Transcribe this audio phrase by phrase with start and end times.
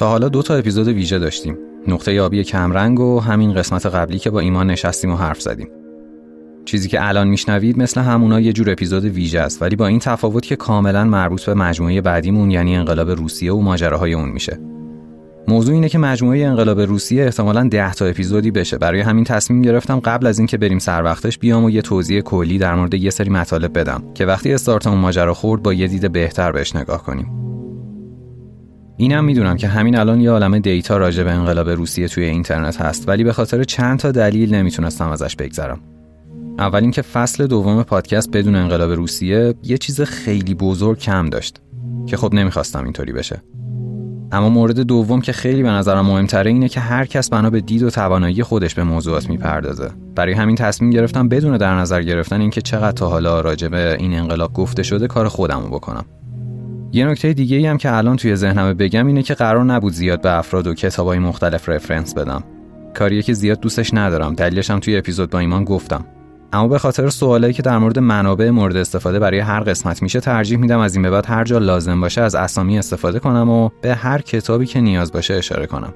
[0.00, 1.58] تا حالا دو تا اپیزود ویژه داشتیم.
[1.88, 5.68] نقطه یابی کمرنگ و همین قسمت قبلی که با ایمان نشستیم و حرف زدیم.
[6.64, 10.46] چیزی که الان میشنوید مثل همونا یه جور اپیزود ویژه است ولی با این تفاوت
[10.46, 14.58] که کاملا مربوط به مجموعه بعدیمون یعنی انقلاب روسیه و ماجراهای اون میشه.
[15.48, 18.78] موضوع اینه که مجموعه انقلاب روسیه احتمالا 10 تا اپیزودی بشه.
[18.78, 22.58] برای همین تصمیم گرفتم قبل از اینکه بریم سر وقتش بیام و یه توضیح کلی
[22.58, 26.12] در مورد یه سری مطالب بدم که وقتی استارت اون ماجرا خورد با یه دید
[26.12, 27.40] بهتر بهش نگاه کنیم.
[29.00, 33.08] اینم می‌دونم که همین الان یه عالمه دیتا راجع به انقلاب روسیه توی اینترنت هست
[33.08, 35.80] ولی به خاطر چند تا دلیل نمی‌تونستم ازش بگذرم.
[36.58, 41.60] اول اینکه فصل دوم پادکست بدون انقلاب روسیه یه چیز خیلی بزرگ کم داشت
[42.06, 43.42] که خب نمی‌خواستم اینطوری بشه.
[44.32, 47.82] اما مورد دوم که خیلی به نظرم مهمتره اینه که هر کس بنا به دید
[47.82, 49.90] و توانایی خودش به موضوعات می‌پردازه.
[50.14, 54.14] برای همین تصمیم گرفتم بدون در نظر گرفتن اینکه چقدر تا حالا راجع به این
[54.14, 56.04] انقلاب گفته شده کار خودمو بکنم.
[56.92, 60.22] یه نکته دیگه ای هم که الان توی ذهنم بگم اینه که قرار نبود زیاد
[60.22, 62.44] به افراد و کتابای مختلف رفرنس بدم.
[62.94, 64.34] کاریه که زیاد دوستش ندارم.
[64.34, 66.04] دلیلش هم توی اپیزود با ایمان گفتم.
[66.52, 70.58] اما به خاطر سوالایی که در مورد منابع مورد استفاده برای هر قسمت میشه ترجیح
[70.58, 73.94] میدم از این به بعد هر جا لازم باشه از اسامی استفاده کنم و به
[73.94, 75.94] هر کتابی که نیاز باشه اشاره کنم.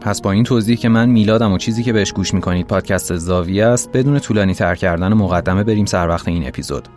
[0.00, 3.66] پس با این توضیح که من میلادم و چیزی که بهش گوش می‌کنید پادکست زاویه
[3.66, 6.88] است بدون طولانی تر کردن مقدمه بریم سر وقت این اپیزود.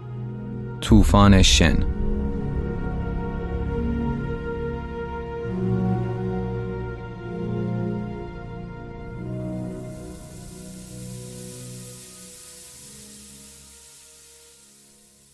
[0.81, 1.98] طوفان شن.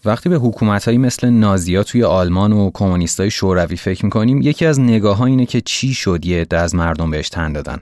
[0.05, 5.17] وقتی به حکومتهایی مثل نازیا توی آلمان و کمونیستای شوروی فکر می‌کنیم یکی از نگاه
[5.17, 7.81] ها اینه که چی شد یه عده از مردم بهش تن دادن.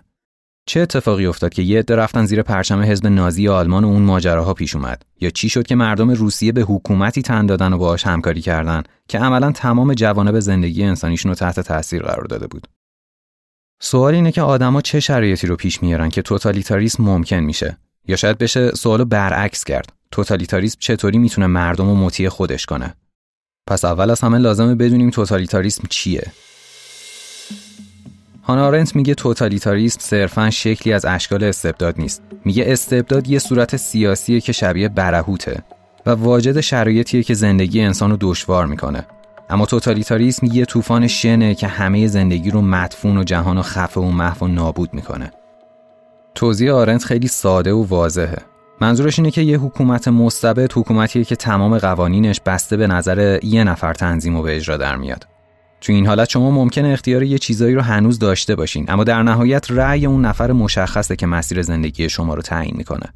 [0.66, 4.54] چه اتفاقی افتاد که یه عده رفتن زیر پرچم حزب نازی آلمان و اون ماجراها
[4.54, 8.42] پیش اومد؟ یا چی شد که مردم روسیه به حکومتی تن دادن و باهاش همکاری
[8.42, 12.68] کردن که عملا تمام جوانب زندگی انسانیشون رو تحت تاثیر قرار داده بود؟
[13.82, 17.78] سوال اینه که آدما چه شرایطی رو پیش میارن که توتالیتاریسم ممکن میشه؟
[18.08, 19.94] یا شاید بشه سوالو برعکس کرد.
[20.14, 22.96] توتالیتاریسم چطوری می‌تونه مردم رو مطیع خودش کنه؟
[23.68, 26.32] پس اول از همه لازمه بدونیم توتالیتاریسم چیه.
[28.44, 32.22] هانا آرنت میگه توتالیتاریسم صرفا شکلی از اشکال استبداد نیست.
[32.46, 35.64] میگه استبداد یه صورت سیاسیه که شبیه برهوته
[36.06, 39.08] و واجد شرایطیه که زندگی انسان رو دشوار می‌کنه.
[39.50, 44.12] اما توتالیتاریسم یه طوفان شنه که همه زندگی رو مدفون و جهان و خفه و
[44.12, 45.32] محو و نابود می‌کنه.
[46.36, 48.53] توضیح آرنت خیلی ساده و واضحه.
[48.84, 53.94] منظورش اینه که یه حکومت مستبد حکومتیه که تمام قوانینش بسته به نظر یه نفر
[53.94, 55.28] تنظیم و به اجرا در میاد.
[55.82, 59.72] تو این حالت شما ممکنه اختیار یه چیزایی رو هنوز داشته باشین اما در نهایت
[59.72, 63.14] رأی اون نفر مشخصه که مسیر زندگی شما رو تعیین می‌کنه.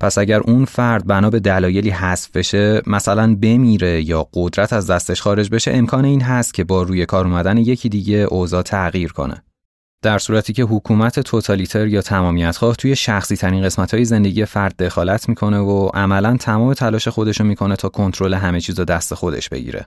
[0.00, 5.22] پس اگر اون فرد بنا به دلایلی حذف بشه مثلا بمیره یا قدرت از دستش
[5.22, 9.42] خارج بشه امکان این هست که با روی کار اومدن یکی دیگه اوضاع تغییر کنه.
[10.04, 14.82] در صورتی که حکومت توتالیتر یا تمامیت خواه توی شخصی ترین قسمت های زندگی فرد
[14.82, 19.48] دخالت می‌کنه و عملا تمام تلاش خودشو می‌کنه تا کنترل همه چیز رو دست خودش
[19.48, 19.86] بگیره.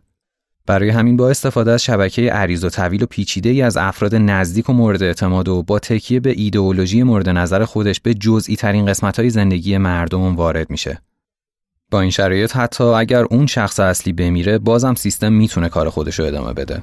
[0.65, 4.69] برای همین با استفاده از شبکه عریض و طویل و پیچیده ای از افراد نزدیک
[4.69, 9.19] و مورد اعتماد و با تکیه به ایدئولوژی مورد نظر خودش به جزئی ترین قسمت
[9.19, 11.01] های زندگی مردم وارد میشه.
[11.91, 16.25] با این شرایط حتی اگر اون شخص اصلی بمیره بازم سیستم می‌تونه کار خودش رو
[16.25, 16.81] ادامه بده.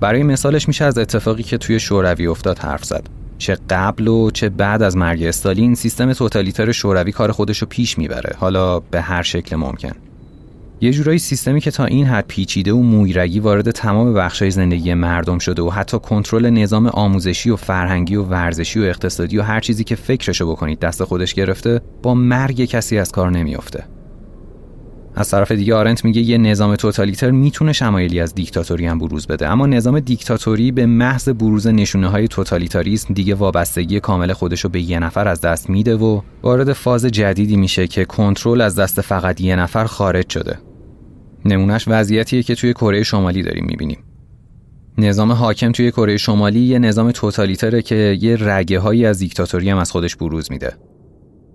[0.00, 3.06] برای مثالش میشه از اتفاقی که توی شوروی افتاد حرف زد.
[3.38, 7.98] چه قبل و چه بعد از مرگ استالین سیستم توتالیتر شوروی کار خودش رو پیش
[7.98, 8.36] می‌بره.
[8.38, 9.92] حالا به هر شکل ممکن.
[10.80, 15.38] یه جورایی سیستمی که تا این حد پیچیده و مویرگی وارد تمام بخشای زندگی مردم
[15.38, 19.84] شده و حتی کنترل نظام آموزشی و فرهنگی و ورزشی و اقتصادی و هر چیزی
[19.84, 23.84] که فکرشو بکنید دست خودش گرفته با مرگ کسی از کار نمیافته.
[25.14, 29.48] از طرف دیگه آرنت میگه یه نظام توتالیتر می‌تونه شمایلی از دیکتاتوری هم بروز بده.
[29.48, 34.98] اما نظام دیکتاتوری به محض بروز نشونه های توتالیتاریسم دیگه وابستگی کامل خودشو به یه
[34.98, 39.56] نفر از دست میده و وارد فاز جدیدی میشه که کنترل از دست فقط یه
[39.56, 40.58] نفر خارج شده.
[41.44, 43.98] نمونهش وضعیتیه که توی کره شمالی داریم می‌بینیم.
[44.98, 49.78] نظام حاکم توی کره شمالی یه نظام توتالیتره که یه رگه هایی از دیکتاتوری هم
[49.78, 50.72] از خودش بروز میده.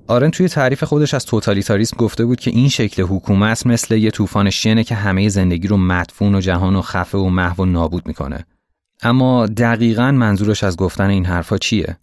[0.07, 4.50] آرن توی تعریف خودش از توتالیتاریسم گفته بود که این شکل حکومت مثل یه طوفان
[4.50, 8.46] شنه که همه زندگی رو مدفون و جهان و خفه و محو و نابود می‌کنه.
[9.04, 11.98] اما دقیقا منظورش از گفتن این حرفا چیه؟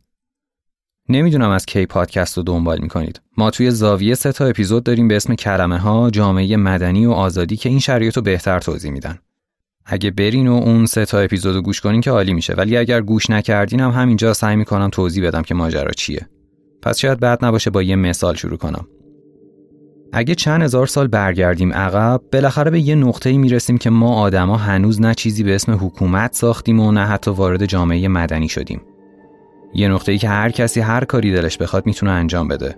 [1.08, 3.20] نمی‌دونم از کی پادکست رو دنبال می‌کنید.
[3.36, 7.56] ما توی زاویه سه تا اپیزود داریم به اسم کلمه ها، جامعه مدنی و آزادی
[7.56, 9.18] که این شرایط رو بهتر توضیح میدن.
[9.86, 13.00] اگه برین و اون سه تا اپیزود رو گوش کنین که عالی میشه ولی اگر
[13.00, 16.28] گوش نکردین هم همینجا سعی می‌کنم توضیح بدم که ماجرا چیه.
[16.82, 18.86] پس شاید بعد نباشه با یه مثال شروع کنم.
[20.12, 25.00] اگه چند هزار سال برگردیم عقب بالاخره به یه نقطه‌ای می‌رسیم که ما آدما هنوز
[25.00, 28.80] نه چیزی به اسم حکومت ساختیم و نه حتی وارد جامعه مدنی شدیم.
[29.74, 32.76] یه نقطه‌ای که هر کسی هر کاری دلش بخواد می‌تونه انجام بده.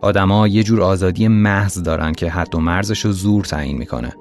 [0.00, 4.12] آدما یه جور آزادی محض دارن که حد و مرزش رو زور تعیین می‌کنه.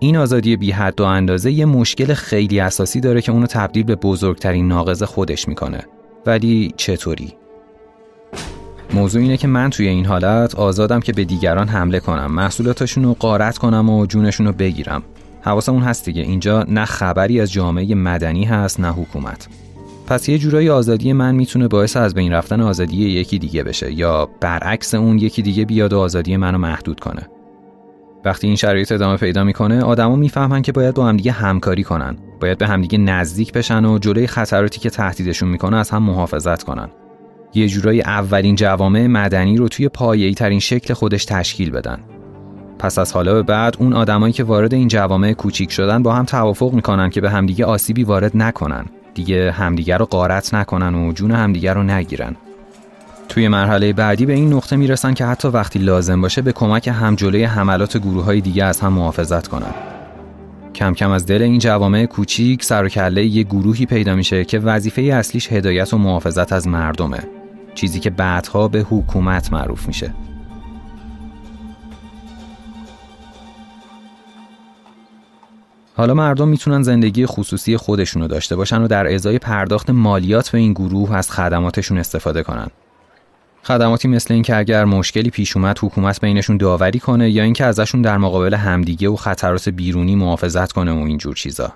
[0.00, 3.96] این آزادی بی حد و اندازه یه مشکل خیلی اساسی داره که اونو تبدیل به
[3.96, 5.80] بزرگترین ناقض خودش می‌کنه.
[6.26, 7.34] ولی چطوری؟
[8.94, 13.14] موضوع اینه که من توی این حالت آزادم که به دیگران حمله کنم محصولاتشون رو
[13.14, 15.02] قارت کنم و جونشون رو بگیرم.
[15.40, 16.22] حواسمون هست دیگه.
[16.22, 19.48] اینجا نه خبری از جامعه مدنی هست نه حکومت.
[20.06, 24.28] پس یه جورایی آزادی من می‌تونه باعث از بین رفتن آزادی یکی دیگه بشه یا
[24.40, 27.28] برعکس اون یکی دیگه بیاد و آزادی منو محدود کنه.
[28.24, 32.16] وقتی این شرایط ادامه پیدا می‌کنه آدما می‌فهمن که باید با همدیگه همکاری کنن.
[32.40, 36.88] باید به همدیگه نزدیک بشن و جلوی خطراتی که تهدیدشون می‌کنه از هم محافظت کنن.
[37.54, 41.98] یه جورایی اولین جوامع مدنی رو توی پایه‌ای ترین شکل خودش تشکیل بدن.
[42.78, 46.24] پس از حالا به بعد اون آدمایی که وارد این جوامع کوچیک شدن با هم
[46.24, 48.84] توافق می‌کنن که به همدیگه آسیبی وارد نکنن.
[49.14, 52.36] دیگه همدیگه رو قارت نکنن و جون همدیگه رو نگیرن.
[53.28, 57.14] توی مرحله بعدی به این نقطه می‌رسن که حتی وقتی لازم باشه به کمک هم
[57.14, 59.74] جلوی حملات گروه های دیگه از هم محافظت کنن.
[60.74, 64.58] کم کم از دل این جوامع کوچیک سر و کله یه گروهی پیدا میشه که
[64.58, 67.18] وظیفه اصلیش هدایت و محافظت از مردمه
[67.80, 70.14] چیزی که بعدها به حکومت معروف میشه
[75.96, 80.72] حالا مردم می‌تونن زندگی خصوصی خودشونو داشته باشن و در ازای پرداخت مالیات به این
[80.72, 82.68] گروه از خدماتشون استفاده کنن.
[83.62, 88.18] خدماتی مثل اینکه اگر مشکلی پیش اومد حکومت بینشون داوری کنه یا اینکه ازشون در
[88.18, 91.72] مقابل همدیگه و خطرات بیرونی محافظت کنه و اینجور چیزا.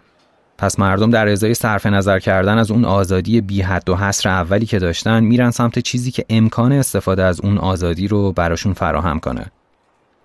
[0.58, 4.66] پس مردم در ازای صرف نظر کردن از اون آزادی بی حد و حصر اولی
[4.66, 9.46] که داشتن میرن سمت چیزی که امکان استفاده از اون آزادی رو براشون فراهم کنه.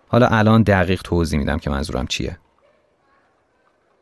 [0.07, 2.37] حالا الان دقیق توضیح میدم که منظورم چیه.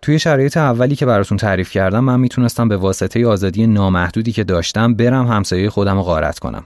[0.01, 4.93] توی شرایط اولی که براتون تعریف کردم من می‌تونستم به واسطه آزادی نامحدودی که داشتم
[4.93, 6.65] برم همسایه خودم رو غارت کنم.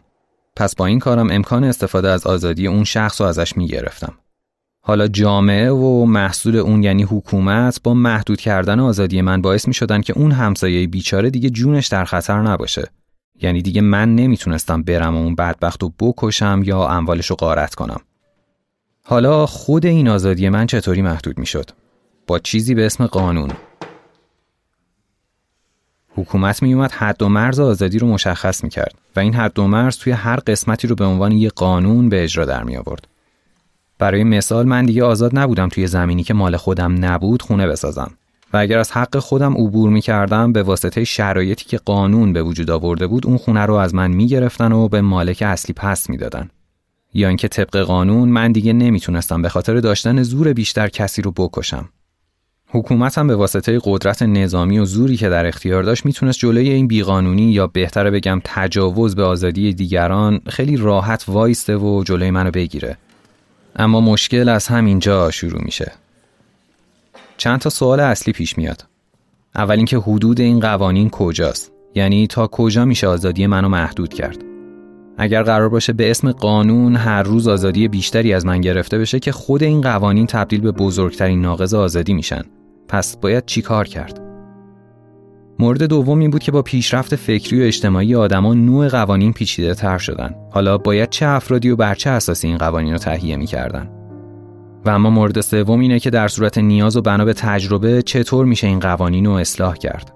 [0.55, 4.13] پس با این کارم امکان استفاده از آزادی اون شخص رو ازش می‌گرفتم.
[4.83, 10.01] حالا جامعه و محصول اون یعنی حکومت با محدود کردن آزادی من باعث می شدن
[10.01, 12.89] که اون همسایه بیچاره دیگه جونش در خطر نباشه.
[13.41, 18.01] یعنی دیگه من نمی‌تونستم برم و اون بدبخت رو بکشم یا اموالش رو غارت کنم.
[19.03, 21.69] حالا خود این آزادی من چطوری محدود می شد؟
[22.27, 23.51] با چیزی به اسم قانون.
[26.15, 29.67] حکومت می اومد حد و مرز آزادی رو مشخص می کرد و این حد و
[29.67, 33.07] مرز توی هر قسمتی رو به عنوان یه قانون به اجرا در می آورد.
[34.01, 38.11] برای مثال من دیگه آزاد نبودم توی زمینی که مال خودم نبود خونه بسازم
[38.53, 42.71] و اگر از حق خودم عبور می کردم به واسطه شرایطی که قانون به وجود
[42.71, 46.17] آورده بود اون خونه رو از من می گرفتن و به مالک اصلی پس می
[46.17, 46.49] دادن.
[47.13, 51.89] یا اینکه طبق قانون من دیگه نمی‌تونستم به خاطر داشتن زور بیشتر کسی رو بکشم.
[52.67, 57.51] حکومتم به واسطه قدرت نظامی و زوری که در اختیار داشت می‌تونست جلوی این بیقانونی
[57.51, 62.97] یا بهتره بگم تجاوز به آزادی دیگران خیلی راحت وایسته و جلوی منو بگیره
[63.75, 65.91] اما مشکل از همینجا شروع میشه.
[67.37, 68.85] چند تا سوال اصلی پیش میاد.
[69.55, 74.37] اول اینکه حدود این قوانین کجاست؟ یعنی تا کجا میشه آزادی منو محدود کرد؟
[75.17, 79.31] اگر قرار باشه به اسم قانون هر روز آزادی بیشتری از من گرفته بشه که
[79.31, 82.41] خود این قوانین تبدیل به بزرگترین ناقض آزادی میشن.
[82.87, 84.30] پس باید چی کار کرد؟
[85.61, 89.97] مورد دوم این بود که با پیشرفت فکری و اجتماعی آدما نوع قوانین پیچیده تر
[89.97, 90.35] شدن.
[90.51, 93.89] حالا باید چه افرادی و بر چه اساسی این قوانین رو تهیه می‌کردن؟
[94.85, 98.67] و اما مورد سوم اینه که در صورت نیاز و بنا به تجربه چطور میشه
[98.67, 100.13] این قوانین رو اصلاح کرد؟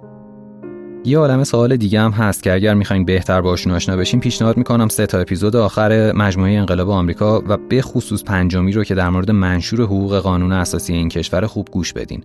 [1.06, 4.88] یه عالم سوال دیگه هم هست که اگر می‌خواین بهتر باشون آشنا بشین پیشنهاد می‌کنم
[4.88, 9.32] سه تا اپیزود آخر مجموعه انقلاب آمریکا و به خصوص پنجمی رو که در مورد
[9.32, 12.24] منشور حقوق قانون اساسی این کشور خوب گوش بدین.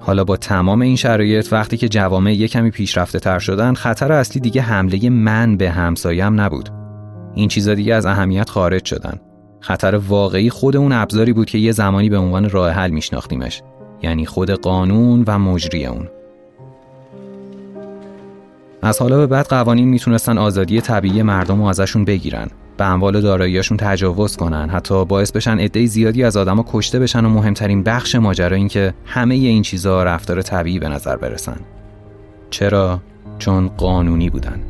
[0.00, 4.40] حالا با تمام این شرایط وقتی که جوامع یک کمی پیشرفته تر شدن خطر اصلی
[4.40, 6.68] دیگه حمله من به همسایم نبود.
[7.34, 9.20] این چیزا دیگه از اهمیت خارج شدن.
[9.60, 13.62] خطر واقعی خود اون ابزاری بود که یه زمانی به عنوان راه حل میشناختیمش.
[14.02, 16.08] یعنی خود قانون و مجری اون.
[18.82, 22.48] از حالا به بعد قوانین می‌تونستن آزادی طبیعی مردم رو ازشون بگیرن.
[22.76, 24.68] به اموال داراییاشون تجاوز کنن.
[24.70, 28.94] حتی باعث بشن عده زیادی از آدما کشته بشن و مهمترین بخش ماجرا این که
[29.04, 31.56] همه این چیزها رفتار طبیعی به نظر برسن.
[32.50, 33.00] چرا؟
[33.38, 34.62] چون قانونی بودن.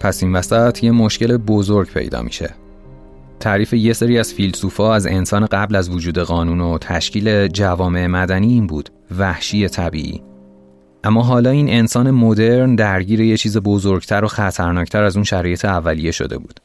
[0.00, 2.50] پس این وسط یه مشکل بزرگ پیدا میشه.
[3.40, 8.48] تعریف یه سری از فیلسوفا از انسان قبل از وجود قانون و تشکیل جوامع مدنی
[8.48, 8.90] این بود.
[9.18, 10.29] وحشی طبیعی.
[11.04, 16.10] اما حالا این انسان مدرن درگیر یه چیز بزرگتر و خطرناکتر از اون شرایط اولیه
[16.10, 16.60] شده بود.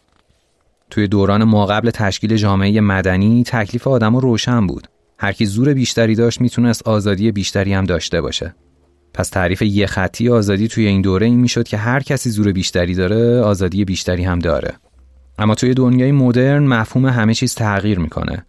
[0.90, 4.88] توی دوران ما قبل تشکیل جامعه مدنی تکلیف آدما روشن بود.
[5.18, 8.56] هر کی زور بیشتری داشت می‌تونست آزادی بیشتری هم داشته باشه.
[9.14, 12.96] پس تعریف یه خطی آزادی توی این دوره این می‌شد که هر کسی زور بیشتری
[12.96, 14.74] داره آزادی بیشتری هم داره.
[15.40, 18.46] اما توی دنیای مدرن مفهوم همه چیز تغییر می‌کنه.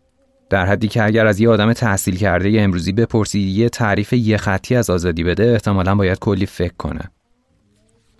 [0.50, 4.36] در حدی که اگر از یه آدم تحصیل کرده یه امروزی بپرسی یه تعریف یه
[4.36, 7.10] خطی از آزادی بده احتمالا باید کلی فکر کنه.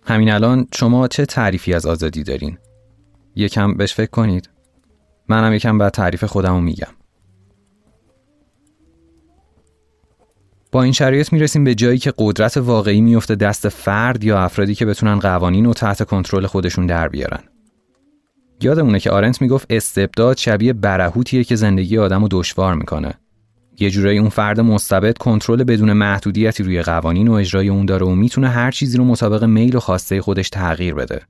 [0.05, 2.59] همین الان شما چه تعریفی از آزادی دارین؟
[3.35, 4.51] یکم بهش فکر کنید.
[5.29, 6.93] منم یکم بعد تعریف خودمو میگم.
[10.73, 14.87] با این شرایط می‌رسیم به جایی که قدرت واقعی میفته دست فرد یا افرادی که
[14.87, 17.41] بتونن قوانین و تحت کنترل خودشون در بیارن.
[18.61, 23.15] یادمونه که آرنت می‌گفت استبداد شبیه برهوتیه که زندگی آدم رو دشوار می‌کنه.
[23.81, 28.15] یه جورایی اون فرد مستبد کنترل بدون محدودیتی روی قوانین و اجرای اون داره و
[28.15, 31.23] می‌تونه هر چیزی رو مطابق میل و خواسته خودش تغییر بده.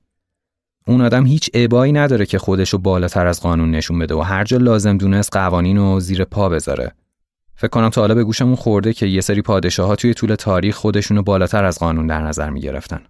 [0.87, 4.43] اون آدم هیچ ابایی نداره که خودش رو بالاتر از قانون نشون بده و هر
[4.43, 6.91] جا لازم دونست قوانین رو زیر پا بذاره.
[7.55, 10.75] فکر کنم تا حالا به گوشمون خورده که یه سری پادشاه ها توی طول تاریخ
[10.75, 13.01] خودشونو بالاتر از قانون در نظر می گرفتن.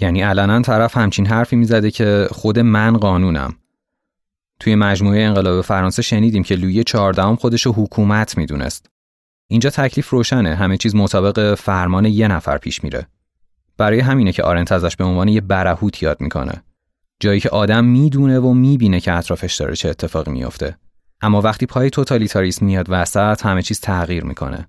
[0.00, 3.54] یعنی علنا طرف همچین حرفی می‌زده که خود من قانونم.
[4.60, 8.90] توی مجموعه انقلاب فرانسه شنیدیم که لویی چهاردهم خودشو حکومت می‌دونست.
[9.48, 13.06] اینجا تکلیف روشنه همه چیز مطابق فرمان یه نفر پیش میره.
[13.78, 16.62] برای همینه که آرنت ازش به عنوان یه برهوت یاد می‌کنه.
[17.20, 20.76] جایی که آدم می‌دونه و می‌بینه که اطرافش داره چه اتفاقی میافته.
[21.20, 24.68] اما وقتی پای توتالیتاریسم میاد وسط همه چیز تغییر می‌کنه.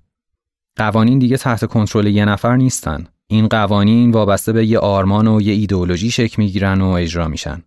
[0.75, 3.07] قوانین دیگه تحت کنترل یه نفر نیستن.
[3.29, 7.63] این قوانین وابسته به یه آرمان و یه ایدئولوژی شکل می‌گیرن و اجرا میشن.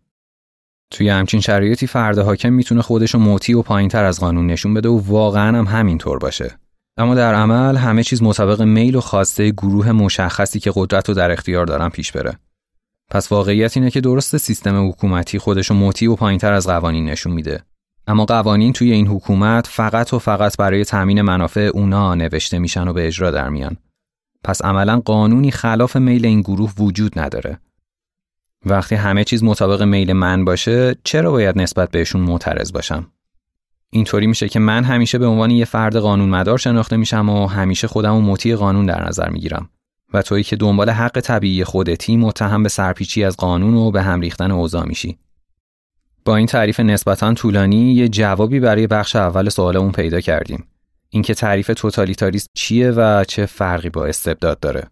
[0.90, 5.00] توی همچین شرایطی فرد حاکم می‌تونه خودشو موتی و پایینتر از قانون نشون بده و
[5.06, 6.58] واقعا هم همینطور باشه.
[6.96, 11.30] اما در عمل همه چیز مطابق میل و خواسته گروه مشخصی که قدرت رو در
[11.30, 12.38] اختیار دارن پیش بره.
[13.10, 17.62] پس واقعیت اینه که درست سیستم حکومتی خودشو موتی و پایینتر از قوانین نشون میده.
[18.06, 22.92] اما قوانین توی این حکومت فقط و فقط برای تامین منافع اونا نوشته میشن و
[22.92, 23.76] به اجرا در میان.
[24.44, 27.58] پس عملا قانونی خلاف میل این گروه وجود نداره.
[28.66, 33.06] وقتی همه چیز مطابق میل من باشه چرا باید نسبت بهشون معترض باشم؟
[33.90, 37.86] اینطوری میشه که من همیشه به عنوان یه فرد قانون مدار شناخته میشم و همیشه
[37.86, 39.70] خودم و مطیع قانون در نظر می‌گیرم
[40.14, 44.20] و تویی که دنبال حق طبیعی خودتی متهم به سرپیچی از قانون و به هم
[44.20, 45.18] ریختن اوضاع میشی.
[46.24, 50.64] با این تعریف نسبتا طولانی یه جوابی برای بخش اول سوالمون پیدا کردیم.
[51.10, 54.90] اینکه تعریف توتالیتاریسم چیه و چه فرقی با استبداد داره.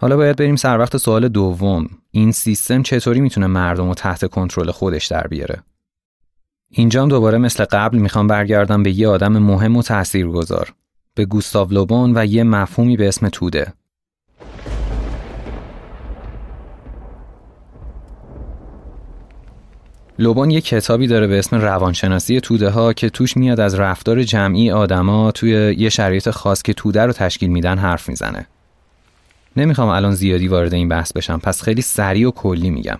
[0.00, 1.88] حالا باید بریم سر وقت سوال دوم.
[2.10, 5.62] این سیستم چطوری می‌تونه مردم رو تحت کنترل خودش در بیاره؟
[6.70, 10.74] اینجام دوباره مثل قبل می‌خوام برگردم به یه آدم مهم و تاثیرگذار
[11.14, 13.72] به گوستاو لوبون و یه مفهومی به اسم توده
[20.18, 24.70] لوبون یه کتابی داره به اسم روانشناسی توده ها که توش میاد از رفتار جمعی
[24.70, 28.46] آدما توی یه شرایط خاص که توده رو تشکیل میدن حرف می‌زنه.
[29.56, 32.98] نمی‌خوام الان زیادی وارد این بحث بشم پس خیلی سریع و کلی میگم.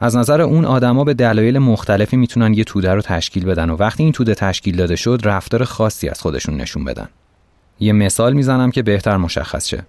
[0.00, 4.02] از نظر اون آدما به دلایل مختلفی می‌تونن یه توده رو تشکیل بدن و وقتی
[4.02, 7.08] این توده تشکیل داده شد رفتار خاصی از خودشون نشون بدن.
[7.80, 9.82] یه مثال می‌زنم که بهتر مشخص شه.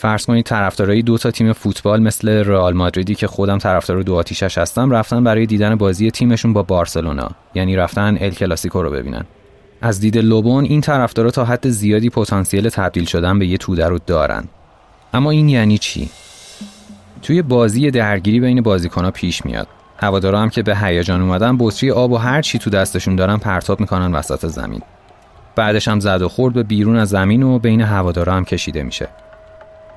[0.00, 4.58] فرض کنید طرفدارای دو تا تیم فوتبال مثل رئال مادریدی که خودم طرفدار دو آتیشش
[4.58, 9.24] هستم رفتن برای دیدن بازی تیمشون با بارسلونا یعنی رفتن ال کلاسیکو رو ببینن.
[9.82, 13.98] از دید لوبون این طرفدارا تا حد زیادی پتانسیل تبدیل شدن به یه توده رو
[14.06, 14.44] دارن.
[15.14, 16.10] اما این یعنی چی؟
[17.22, 19.68] توی بازی درگیری بین بازیکنها پیش میاد.
[19.96, 23.80] هوادارا هم که به هیجان اومدن بطری آب و هر چی تو دستشون دارن پرتاب
[23.80, 24.82] می‌کنن وسط زمین.
[25.56, 29.08] بعدش هم زد و خورد به بیرون از زمین و بین هوادارا هم کشیده میشه.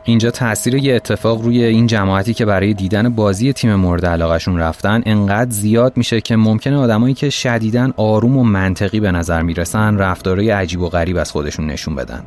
[0.03, 5.01] اینجا تاثیر یه اتفاق روی این جماعتی که برای دیدن بازی تیم مورد علاقهشون رفتن
[5.05, 10.49] انقدر زیاد میشه که ممکنه آدمایی که شدیداً آروم و منطقی به نظر می‌رسن رفتارهای
[10.49, 12.23] عجیب و غریب از خودشون نشون بدن.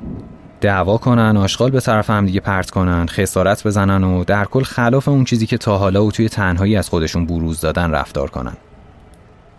[0.61, 5.09] دعوا کنن آشغال به طرف هم دیگه پرت کنن خسارت بزنن و در کل خلاف
[5.09, 8.57] اون چیزی که تا حالا و توی تنهایی از خودشون بروز دادن رفتار کنن.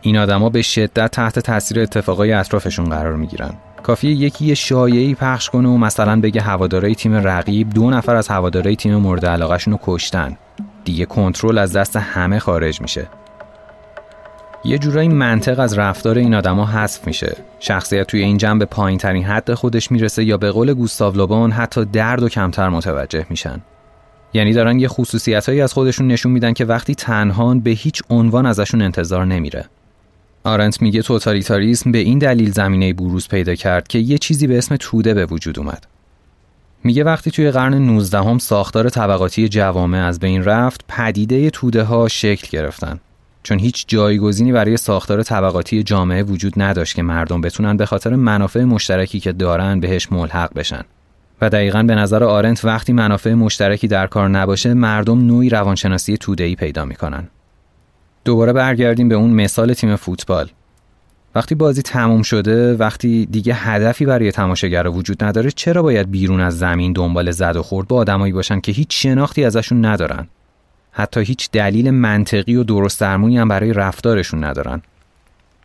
[0.02, 3.54] این آدما به شدت تحت تاثیر اتفاقای اطرافشون قرار می‌گیرن.
[3.86, 8.28] کافیه یکی یه شایعی پخش کنه و مثلا بگه هوادارای تیم رقیب دو نفر از
[8.28, 10.38] هوادارای تیم مورد علاقهشون رو کشتن.
[10.84, 13.08] دیگه کنترل از دست همه خارج میشه.
[14.64, 17.38] یه جورایی منطق از رفتار این آدما حذف میشه.
[17.60, 21.86] شخصیت توی این جنب پایین ترین حد خودش می‌رسه یا به قول گوستاو لوبون حتی
[21.86, 23.62] درد و کمتر متوجه میشن.
[24.34, 28.82] یعنی دارن یه خصوصیت از خودشون نشون میدن که وقتی تنهان به هیچ عنوان ازشون
[28.82, 29.66] انتظار نمیره.
[30.46, 34.76] آرنت میگه توتالیتاریسم به این دلیل زمینه بروز پیدا کرد که یه چیزی به اسم
[34.80, 35.88] توده به وجود اومد.
[36.84, 42.08] میگه وقتی توی قرن 19 هم ساختار طبقاتی جوامع از بین رفت، پدیده توده ها
[42.08, 43.00] شکل گرفتن.
[43.44, 48.64] چون هیچ جایگزینی برای ساختار طبقاتی جامعه وجود نداشت که مردم بتونن به خاطر منافع
[48.64, 50.82] مشترکی که دارن بهش ملحق بشن
[51.42, 56.56] و دقیقا به نظر آرنت وقتی منافع مشترکی در کار نباشه مردم نوعی روانشناسی توده‌ای
[56.56, 57.28] پیدا می‌کنن
[58.26, 60.50] دوباره برگردیم به اون مثال تیم فوتبال.
[61.36, 66.58] وقتی بازی تموم شده وقتی دیگه هدفی برای تماشاگر وجود نداره چرا باید بیرون از
[66.60, 70.28] زمین دنبال زد و خورد؟ با آدمایی باشن که هیچ شناختی ازشون ندارن.
[70.92, 74.82] حتی هیچ دلیل منطقی و درست درمونی هم برای رفتارشون ندارن.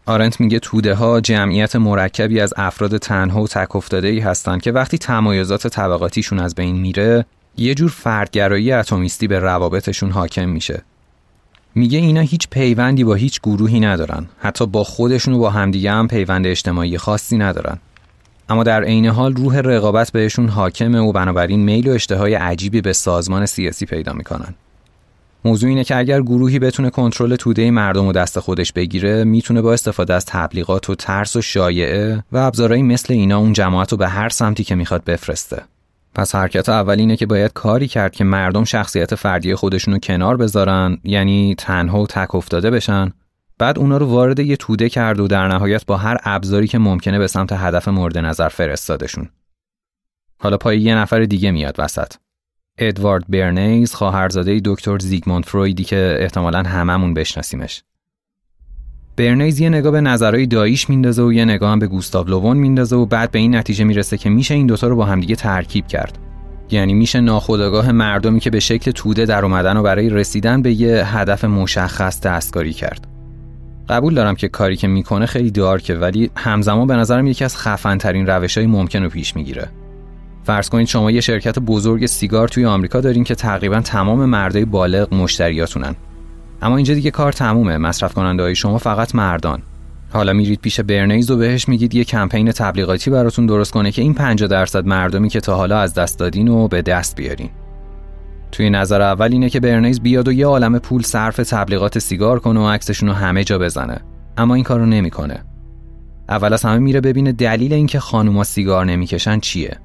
[0.06, 4.72] آرنت میگه توده ها جمعیت مرکبی از افراد تنها و تک افتاده ای هستن که
[4.72, 7.24] وقتی تمایزات طبقاتیشون از بین میره
[7.56, 10.82] یه جور فردگرایی اتمیستی به روابطشون حاکم میشه.
[11.74, 14.26] میگه اینا هیچ پیوندی با هیچ گروهی ندارن.
[14.38, 17.78] حتی با خودشون و با همدیگه هم پیوند اجتماعی خاصی ندارن.
[18.48, 22.92] اما در عین حال روح رقابت بهشون حاکمه و بنابراین میل و اشتهای عجیبی به
[22.92, 24.54] سازمان سیاسی پیدا می‌کنن.
[25.44, 29.72] موضوع اینه که اگر گروهی بتونه کنترل توده مردم و دست خودش بگیره می‌تونه با
[29.72, 34.08] استفاده از تبلیغات و ترس و شایعه و ابزارهایی مثل اینا اون جماعت رو به
[34.08, 35.62] هر سمتی که می‌خواد بفرسته.
[36.14, 40.98] پس حرکت اول اینه که باید کاری کرد که مردم شخصیت فردی خودشونو کنار بذارن
[41.04, 43.12] یعنی تنها و تک افتاده بشن.
[43.58, 47.18] بعد اونا رو وارد یه توده کرد و در نهایت با هر ابزاری که ممکنه
[47.18, 49.28] به سمت هدف مورد نظر فرستادشون.
[50.38, 52.12] حالا پای یه نفر دیگه میاد وسط.
[52.78, 57.82] ادوارد برنیز خواهرزاده دکتر زیگموند فرویدی که احتمالا هممون بشناسیمش.
[59.20, 62.96] برنیز یه نگاه به نظرهای داییش میندازه و یه نگاه هم به گوستاو لوون میندازه
[62.96, 66.18] و بعد به این نتیجه می‌رسه که میشه این دوتا رو با همدیگه ترکیب کرد.
[66.70, 71.16] یعنی میشه ناخودآگاه مردمی که به شکل توده در اومدن و برای رسیدن به یه
[71.16, 73.06] هدف مشخص دستکاری کرد.
[73.88, 77.98] قبول دارم که کاری که می‌کنه خیلی دارکه ولی همزمان به نظرم یکی از خفن
[77.98, 79.68] ترین روش های ممکن رو پیش می‌گیره.
[80.44, 85.14] فرض کنید شما یه شرکت بزرگ سیگار توی آمریکا دارین که تقریبا تمام مردای بالغ
[85.14, 85.94] مشتریاتونن.
[86.62, 87.78] اما اینجا دیگه کار تمومه.
[87.78, 89.62] مصرف کننده های شما فقط مردان.
[90.12, 94.14] حالا میرید پیش برنیز و بهش میگید یه کمپین تبلیغاتی براتون درست کنه که این
[94.14, 97.50] 50 درصد مردمی که تا حالا از دست دادین و به دست بیارین.
[98.52, 102.60] توی نظر اول اینه که برنیز بیاد و یه عالم پول صرف تبلیغات سیگار کنه
[102.60, 104.00] و عکسشون رو همه جا بزنه.
[104.36, 105.44] اما این کارو نمی‌کنه.
[106.28, 109.78] اول از همه میره ببینه دلیل اینکه خانوما سیگار نمی‌کشن چیه.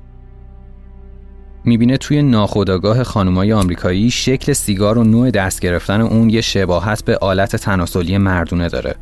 [1.68, 7.18] می‌بینه توی ناخودآگاه خانمای آمریکایی شکل سیگار و نوع دست گرفتن اون یه شباهت به
[7.18, 8.96] آلت تناسلی مردونه داره.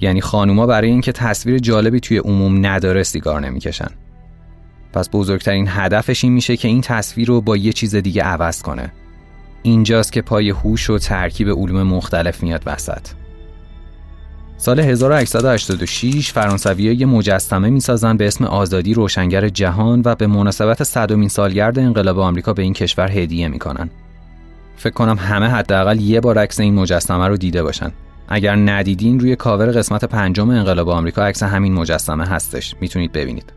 [0.00, 3.90] یعنی خانوما برای اینکه تصویر جالبی توی عموم نداره سیگار نمی‌کشن.
[4.92, 8.92] پس بزرگترین هدفش این میشه که این تصویر رو با یه چیز دیگه عوض کنه.
[9.62, 13.19] اینجاست که پای هوش و ترکیب علوم مختلف میاد وسط.
[14.62, 21.28] سال 1886 فرانسوی یه مجسمه می‌سازن به اسم آزادی روشنگر جهان و به مناسبت صدومین
[21.28, 23.90] سالگرد انقلاب آمریکا به این کشور هدیه می‌کنن.
[24.76, 27.92] فکر کنم همه حداقل یه بار عکس این مجسمه رو دیده باشن.
[28.28, 32.74] اگر ندیدین روی کاور قسمت پنجم انقلاب آمریکا عکس همین مجسمه هستش.
[32.80, 33.52] می‌تونید ببینید.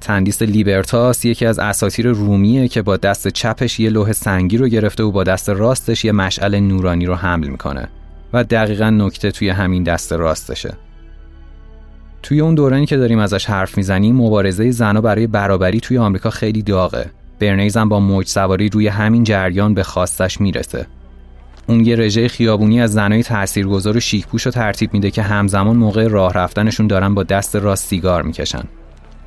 [0.00, 5.02] تندیس لیبرتاس یکی از اساطیر رومیه که با دست چپش یه لوح سنگی رو گرفته
[5.02, 7.88] و با دست راستش یه مشعل نورانی رو حمل می‌کنه.
[8.32, 10.74] و دقیقا نکته توی همین دست راستشه.
[12.22, 16.62] توی اون دورانی که داریم ازش حرف می‌زنیم مبارزه زنها برای برابری توی آمریکا خیلی
[16.62, 17.10] داغه.
[17.40, 20.86] برنیز هم با موج سواری روی همین جریان به خواستش می‌رسه.
[21.66, 26.06] اون یه رژه خیابونی از زنای تاثیرگذار و شیکپوش رو ترتیب میده که همزمان موقع
[26.06, 28.62] راه رفتنشون دارن با دست راست سیگار می‌کشن.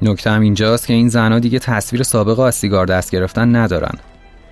[0.01, 3.93] نکته هم اینجاست که این زنها دیگه تصویر سابق از سیگار دست گرفتن ندارن.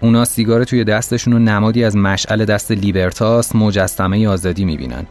[0.02, 5.06] اونا سیگار توی دستشون و نمادی از مشعل دست لیبرتاس مجسمه آزادی می‌بینن.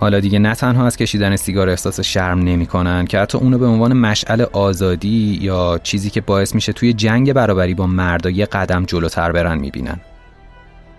[0.00, 3.92] حالا دیگه نه تنها از کشیدن سیگار احساس شرم نمی‌کنن که حتی اونو به عنوان
[3.92, 9.32] مشعل آزادی یا چیزی که باعث میشه توی جنگ برابری با مردا یه قدم جلوتر
[9.32, 10.00] برن می‌بینن.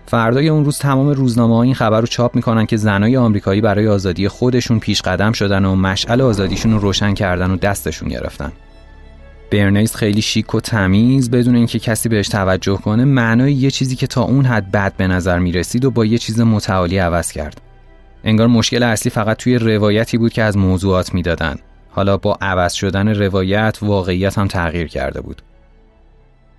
[0.06, 3.88] فردای اون روز تمام روزنامه ها این خبر رو چاپ می‌کنن که زنای آمریکایی برای
[3.88, 8.52] آزادی خودشون پیش قدم شدن و مشعل آزادیشون رو روشن کردن و دستشون گرفتن.
[9.50, 14.06] برنیز خیلی شیک و تمیز بدون اینکه کسی بهش توجه کنه معنای یه چیزی که
[14.06, 17.60] تا اون حد بد به نظر می رسید و با یه چیز متعالی عوض کرد.
[18.24, 21.56] انگار مشکل اصلی فقط توی روایتی بود که از موضوعات می‌دادن.
[21.90, 25.42] حالا با عوض شدن روایت واقعیت هم تغییر کرده بود.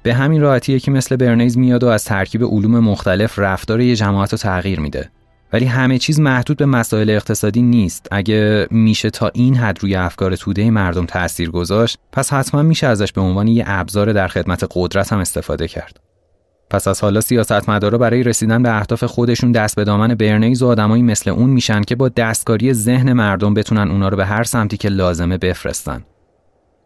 [0.04, 4.32] به همین راحتیه که مثل برنیز میاد و از ترکیب علوم مختلف رفتار یه جماعت
[4.32, 5.10] رو تغییر میده.
[5.54, 8.08] ولی همه چیز محدود به مسائل اقتصادی نیست.
[8.12, 13.12] اگه میشه تا این حد روی افکار توده مردم تاثیر گذاشت پس حتما میشه ازش
[13.12, 16.00] به عنوان یه ابزار در خدمت قدرت هم استفاده کرد.
[16.70, 21.04] پس از حالا سیاستمدارا برای رسیدن به اهداف خودشون دست به دامن برنیز و آدمایی
[21.04, 24.90] مثل اون میشن که با دستکاری ذهن مردم بتونن اونا رو به هر سمتی که
[24.90, 26.04] لازمه بفرستن.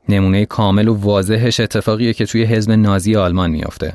[0.09, 3.93] نمونه کامل و واضحش اتفاقیه که توی حزب نازی آلمان میافته.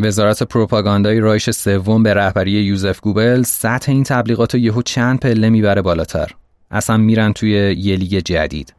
[0.00, 5.50] وزارت پروپاگاندای رایش سوم به رهبری یوزف گوبل سطح این تبلیغات رو یهو چند پله
[5.50, 6.30] می‌بره بالاتر.
[6.70, 8.74] اصلا میرن توی یه لیگ جدید.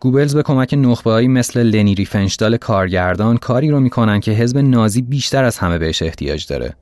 [0.00, 5.44] گوبلز به کمک نخبههایی مثل لنی ریفنشتال کارگردان کاری رو می‌کنن که حزب نازی بیشتر
[5.44, 6.74] از همه بهش احتیاج داره.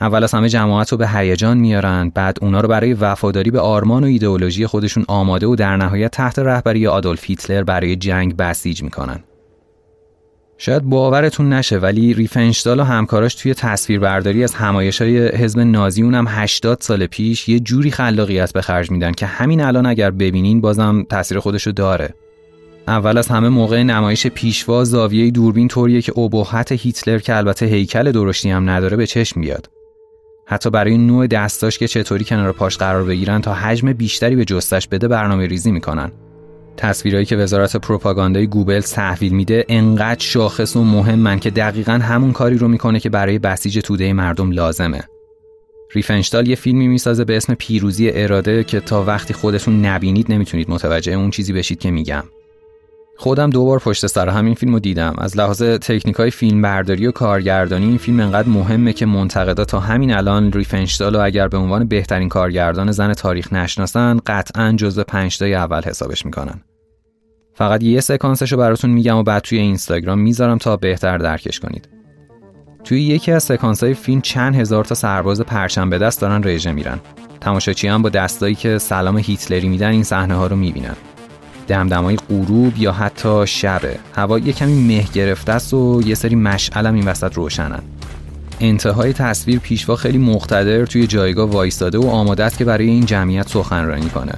[0.00, 4.04] اول از همه جماعت رو به هیجان میارن بعد اونا رو برای وفاداری به آرمان
[4.04, 9.20] و ایدئولوژی خودشون آماده و در نهایت تحت رهبری آدولف هیتلر برای جنگ بسیج می‌کنن.
[10.64, 16.24] شاید باورتون نشه ولی ریفنشتال و همکاراش توی تصویربرداری از همایش های حزب نازی اونم
[16.28, 21.02] 80 سال پیش یه جوری خلاقیت به خرج میدن که همین الان اگر ببینین بازم
[21.02, 22.14] تاثیر خودشو داره.
[22.88, 28.12] اول از همه موقع نمایش پیشوا زاویه دوربین طوریه که ابهت هیتلر که البته هیکل
[28.12, 29.70] درشتی هم نداره به چشم بیاد
[30.46, 34.88] حتی برای نوع دستاش که چطوری کنار پاش قرار بگیرن تا حجم بیشتری به جثه‌ش
[34.88, 36.12] بده برنامه ریزی می‌کنن.
[36.76, 42.58] تصویرهایی که وزارت پروپاگاندای گوبلز تحویل میده انقدر شاخص و مهمن که دقیقا همون کاری
[42.58, 45.00] رو می‌کنه که برای بسیج توده مردم لازمه.
[45.92, 51.12] ریفنشتال یه فیلمی می‌سازه به اسم پیروزی اراده که تا وقتی خودتون نبینید نمی‌تونید متوجه
[51.12, 52.24] اون چیزی بشید که میگم.
[53.16, 55.14] خودم دوبار پشت سر همین فیلم رو دیدم.
[55.18, 59.80] از لحاظ تکنیک های فیلم برداری و کارگردانی این فیلم انقدر مهمه که منتقدا تا
[59.80, 65.54] همین الان ریفنشتال و اگر به عنوان بهترین کارگردان زن تاریخ نشناسن قطعا جزو پنجتای
[65.54, 66.60] اول حسابش می‌کنن.
[67.54, 71.88] فقط یه سکانسش رو براتون میگم و بعد توی اینستاگرام می‌ذارم تا بهتر درکش کنید.
[72.84, 76.72] توی یکی از سکانس های فیلم چند هزار تا سرباز پرچم به دست دارن رژه
[76.72, 77.00] میرن.
[77.40, 80.96] تماشاچی با دستایی که سلام هیتلری میدن این صحنه ها رو می‌بینن.
[81.66, 83.98] دمدمای غروب یا حتی شبه.
[84.14, 87.82] هوا یه کمی مه گرفته است و یه سری مشعلم این وسط روشنن.
[88.60, 93.48] انتهای تصویر پیشوا خیلی مقتدر توی جایگاه وایستاده و آماده است که برای این جمعیت
[93.48, 94.32] سخنرانی کنه.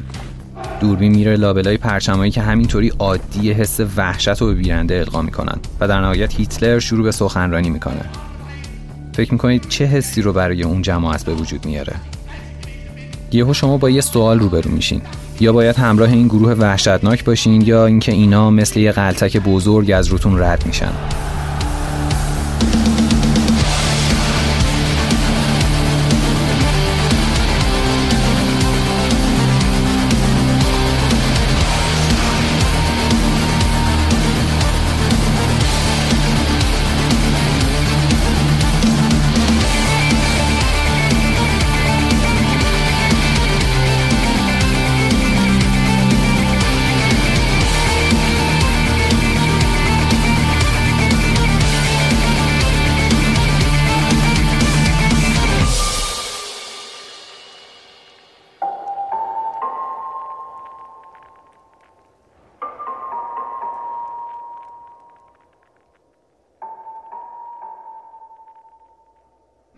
[0.80, 5.88] دوربین میره لابلای پرچمایی که همینطوری عادی حس وحشت رو به بیننده القا می‌کنن و
[5.88, 8.04] در نهایت هیتلر شروع به سخنرانی می‌کنه.
[9.12, 11.92] فکر می‌کنید چه حسی رو برای اون جماعت به وجود میاره؟
[13.32, 15.00] یهو شما با یه سوال روبرو میشین.
[15.40, 20.08] یا باید همراه این گروه وحشتناک باشین یا اینکه اینا مثل یه قلتک بزرگ از
[20.08, 20.92] روتون رد میشن.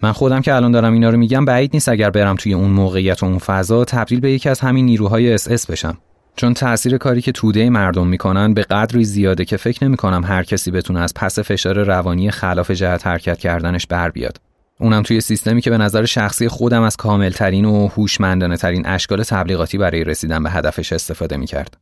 [0.08, 3.22] من خودم که الان دارم اینا رو میگم بعید نیست اگر برم توی اون موقعیت
[3.22, 5.98] و اون فضا تبدیل به یکی از همین نیروهای اس اس بشم.
[6.36, 10.70] چون تاثیر کاری که توده مردم می‌کنن به قدری زیاده که فکر نمی‌کنم هر کسی
[10.70, 14.40] بتونه از پس فشار روانی خلاف جهت حرکت کردنش بر بیاد.
[14.80, 19.78] اونم توی سیستمی که به نظر شخصی خودم از کاملترین و هوشمندانه ترین اشکال تبلیغاتی
[19.78, 21.76] برای رسیدن به هدفش استفاده می‌کرد.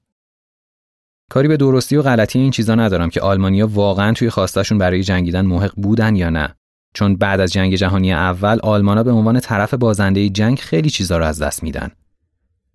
[1.30, 5.46] کاری به درستی و غلطی این چیزا ندارم که آلمانیا واقعا توی خواستشون برای جنگیدن
[5.46, 6.54] محق بودن یا نه.
[6.96, 11.24] چون بعد از جنگ جهانی اول آلمانا به عنوان طرف بازنده جنگ خیلی چیزا رو
[11.24, 11.90] از دست میدن.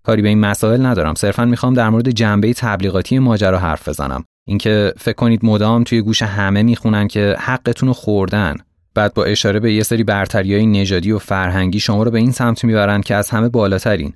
[0.03, 1.13] کاری به این مسائل ندارم.
[1.13, 4.23] صرفا می‌خوام در مورد جنبه تبلیغاتی ماجرا حرف بزنم.
[4.47, 8.55] اینکه فکر کنید مدام توی گوش همه می‌خونن که حقتون رو خوردن
[8.93, 12.63] بعد با اشاره به یه سری برتریای نژادی و فرهنگی شما رو به این سمت
[12.63, 14.13] می‌برن که از همه بالاترین.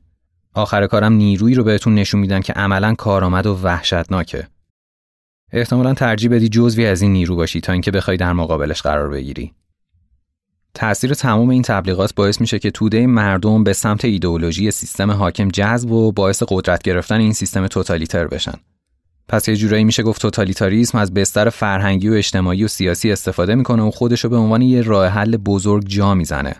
[0.54, 4.48] آخر کارم نیرویی رو بهتون نشون میدن که عملا کارآمد و وحشتناکه.
[5.52, 9.54] احتمالا ترجیح بدی جزوی از این نیرو باشی تا اینکه بخوای در مقابلش قرار بگیری.
[10.76, 15.92] تأثیر تمام این تبلیغات باعث میشه که توده مردم به سمت ایدئولوژی سیستم حاکم جذب
[15.92, 18.54] و باعث قدرت گرفتن این سیستم توتالیتر بشن.
[19.28, 23.84] پس یه جورایی میشه گفت توتالیتاریسم از بستر فرهنگی و اجتماعی و سیاسی استفاده می‌کنه
[23.84, 26.56] و خودشو به عنوان یه راه حل بزرگ جا می‌زنه.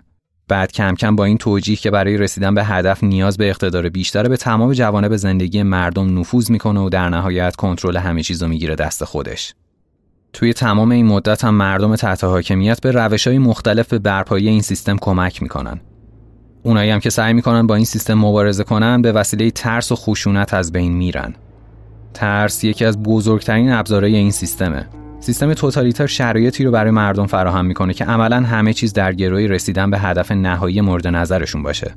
[0.48, 4.28] بعد کم کم با این توجیه که برای رسیدن به هدف نیاز به اقتدار بیشتر
[4.28, 9.04] به تمام جوانب زندگی مردم نفوذ می‌کنه و در نهایت کنترل همه چیزو می‌گیره دست
[9.04, 9.54] خودش.
[10.36, 14.62] توی تمام این مدت هم مردم تحت حاکمیت به روش های مختلف به برپایی این
[14.62, 15.80] سیستم کمک می‌کنن.
[16.64, 20.54] اونایی هم که سعی می‌کنن با این سیستم مبارزه کنن به وسیله ترس و خشونت
[20.54, 21.34] از بین میرن.
[22.14, 24.88] ترس یکی از بزرگترین ابزارهای این سیستمه.
[25.20, 29.90] سیستم توتالیتر شرایطی رو برای مردم فراهم می‌کنه که عملا همه چیز در گروی رسیدن
[29.90, 31.96] به هدف نهایی مورد نظرشون باشه.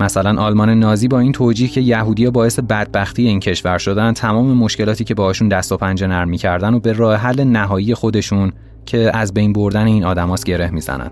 [0.00, 5.04] مثلا آلمان نازی با این توجیه که یهودیا باعث بدبختی این کشور شدن تمام مشکلاتی
[5.04, 8.52] که باهاشون دست و پنجه نرم می‌کردن و به راه حل نهایی خودشون
[8.86, 11.10] که از بین بردن این آدماس گره می‌زنن.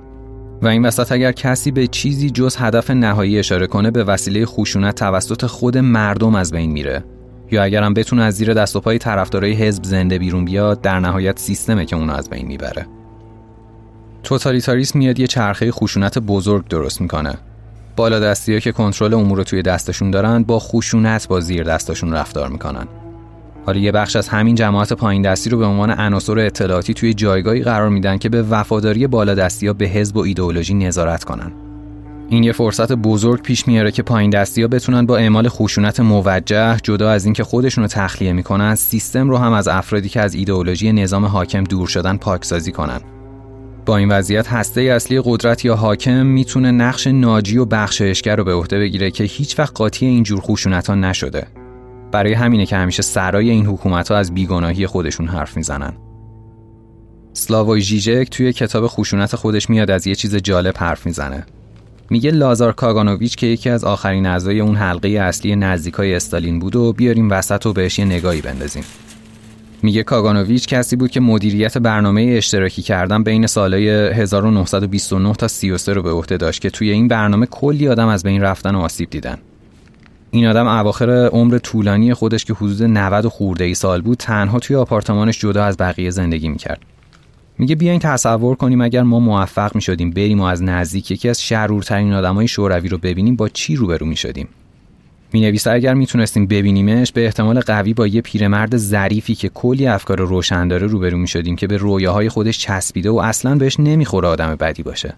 [0.62, 4.94] و این وسط اگر کسی به چیزی جز هدف نهایی اشاره کنه به وسیله خشونت
[4.94, 7.05] توسط خود مردم از بین میره.
[7.51, 11.38] یا اگرم بتونه از زیر دست و پای طرفدارای حزب زنده بیرون بیاد در نهایت
[11.38, 12.87] سیستمه که اونو از بین می‌بره.
[14.22, 17.35] توتالیتاریسم میاد یه چرخه خشونت بزرگ درست می‌کنه.
[17.98, 22.48] بالادستی ها که کنترل امور رو توی دستشون دارن با خشونت با زیر دستشون رفتار
[22.48, 22.87] می‌کنن.
[23.66, 27.62] حالا یه بخش از همین جماعت پایین دستی رو به عنوان عناصر اطلاعاتی توی جایگاهی
[27.62, 31.52] قرار میدن که به وفاداری بالادستی ها به حزب و ایدئولوژی نظارت کنن.
[32.28, 36.76] این یه فرصت بزرگ پیش میاره که پایین دستی ها بتونن با اعمال خشونت موجه
[36.82, 40.92] جدا از اینکه خودشون رو تخلیه می‌کنن سیستم رو هم از افرادی که از ایدئولوژی
[40.92, 43.00] نظام حاکم دور شدن پاکسازی کنن.
[43.88, 48.55] با این وضعیت هسته اصلی قدرت یا حاکم می‌تونه نقش ناجی و بخشایشگر رو به
[48.55, 51.46] عهده بگیره که هیچ وقت قاطی اینجور خشونت ها نشده.
[52.12, 55.92] برای همینه که همیشه سرای این حکومت ها از بیگناهی خودشون حرف می‌زنن.
[57.33, 61.46] سلاوای ژیژک توی کتاب خشونت خودش میاد از یه چیز جالب حرف می‌زنه.
[62.11, 66.92] میگه لازار کاگانوویچ که یکی از آخرین اعضای اون حلقه اصلی نزدیکای استالین بود و
[66.92, 68.85] بیاریم وسط و بهش یه نگاهی بندازیم.
[69.82, 76.02] میگه کاگانوویچ کسی بود که مدیریت برنامه اشتراکی کردن بین سالهای 1929 تا 33 رو
[76.02, 79.38] به عهده داشت که توی این برنامه کلی آدم از بین رفتن و آسیب دیدن.
[80.30, 84.58] این آدم اواخر عمر طولانی خودش که حدود 90 و خورده ای سال بود تنها
[84.58, 86.80] توی آپارتمانش جدا از بقیه زندگی می‌کرد.
[87.58, 92.12] میگه بیاین تصور کنیم اگر ما موفق می‌شدیم بریم و از نزدیک یکی از شرورترین
[92.12, 94.48] آدمای شوروی رو ببینیم با چی روبرو می‌شدیم
[95.32, 100.20] می نویسه اگر می‌تونستیم ببینیمش به احتمال قوی با یه پیرمرد ظریفی که کلی افکار
[100.20, 104.54] روشن داره روبرو می شدیم که به رویاهای خودش چسبیده و اصلا بهش نمی‌خوره آدم
[104.54, 105.14] بدی باشه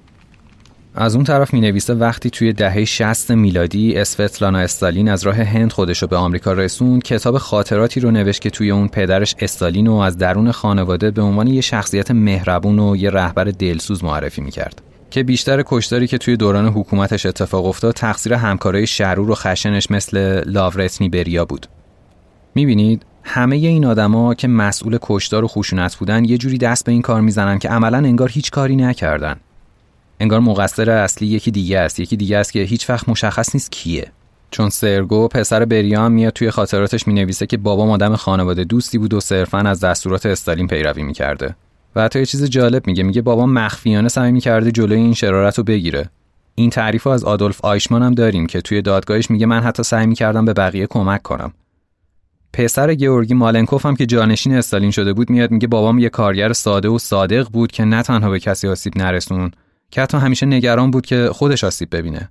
[0.95, 5.73] از اون طرف می نویسه وقتی توی دهه 60 میلادی اسفتلانا استالین از راه هند
[5.73, 9.95] خودش رو به آمریکا رسون کتاب خاطراتی رو نوشت که توی اون پدرش استالین و
[9.95, 14.83] از درون خانواده به عنوان یه شخصیت مهربون و یه رهبر دلسوز معرفی می‌کرد.
[15.11, 20.43] که بیشتر کشتاری که توی دوران حکومتش اتفاق افتاد تقصیر همکارای شرور و خشنش مثل
[20.47, 21.67] لاورتنی بریا بود.
[22.55, 27.03] می‌بینید همه این آدما که مسئول کشتار و خشونت بودن یه جوری دست به این
[27.03, 29.37] کار می‌زنن که عملا انگار هیچ کاری نکردن.
[30.21, 34.13] انگار مقصر اصلی یکی دیگه است، یکی دیگه است که هیچ وقت مشخص نیست کیه.
[34.51, 39.21] چون سرگو پسر بریام میاد توی خاطراتش می‌نویسه که بابام آدم خانواده دوستی بود و
[39.21, 41.55] صرفا از دستورات استالین پیروی می‌کرده.
[41.97, 43.03] و حتی یه چیز جالب میگه.
[43.03, 46.11] میگه بابا مخفیانه سعی می‌کرده جلوی این شرارت رو بگیره.
[46.55, 50.45] این تعریف از آدولف آیشمان هم داریم که توی دادگاهش میگه من حتی سعی می‌کردم
[50.45, 51.53] به بقیه کمک کنم.
[52.53, 56.89] پسر گیورگی مالنکوف هم که جانشین استالین شده بود میاد میگه بابام یه کارگر ساده
[56.89, 59.51] و صادق بود که نه تنها به کسی آسیب نرسون
[59.91, 62.31] که حتی همیشه نگران بود که خودش آسیب ببینه.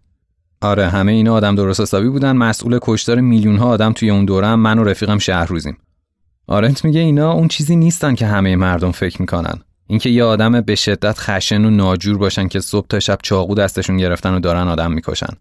[0.62, 2.32] آره همه اینا آدم درست حسابی بودن.
[2.32, 5.78] مسئول کشتار میلیون ها آدم توی اون دوره من و رفیقم شهروزیم.
[6.50, 9.60] آرنت میگه اینا اون چیزی نیستن که همه مردم فکر می‌کنن.
[9.88, 13.98] اینکه یه آدم به شدت خشن و ناجور باشن که صبح تا شب چاقو دستشون
[13.98, 15.34] گرفتن و دارن آدم می‌کشن.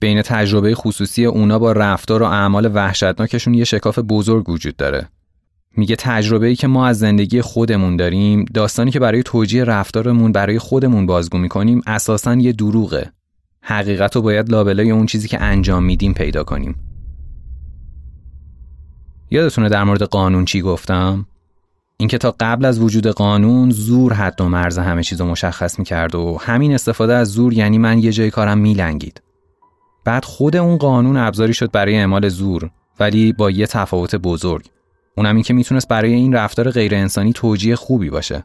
[0.00, 5.08] بین تجربه خصوصی اونا با رفتار و اعمال وحشتناکشون یه شکاف بزرگ وجود داره.
[5.76, 10.58] میگه تجربه ای که ما از زندگی خودمون داریم داستانی که برای توجیه رفتارمون برای
[10.58, 13.12] خودمون بازگو می‌کنیم اساسا یه دروغه.
[13.60, 16.91] حقیقت رو باید لابلای اون چیزی که انجام میدیم پیدا کنیم.
[19.32, 21.26] یادتونه در مورد قانون چی گفتم؟
[21.96, 26.14] اینکه تا قبل از وجود قانون زور حد و مرز همه چیز رو مشخص می‌کرد
[26.14, 29.22] و همین استفاده از زور یعنی من یه جای کارم میلنگید.
[30.04, 34.66] بعد خود اون قانون ابزاری شد برای اعمال زور ولی با یه تفاوت بزرگ.
[35.16, 38.44] اونم این که می‌تونست برای این رفتار غیر انسانی توجیه خوبی باشه.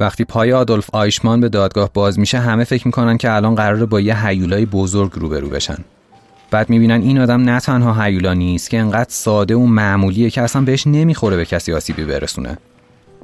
[0.00, 4.00] وقتی پای آدولف آیشمان به دادگاه باز میشه همه فکر می‌کنن که الان قراره با
[4.00, 5.84] یه حیولای بزرگ روبرو بشن.
[6.54, 10.62] بعد می‌بینن این آدم نه تنها هیولا نیست که انقدر ساده و معمولیه که اصلا
[10.62, 12.58] بهش نمی‌خوره به کسی آسیبی برسونه.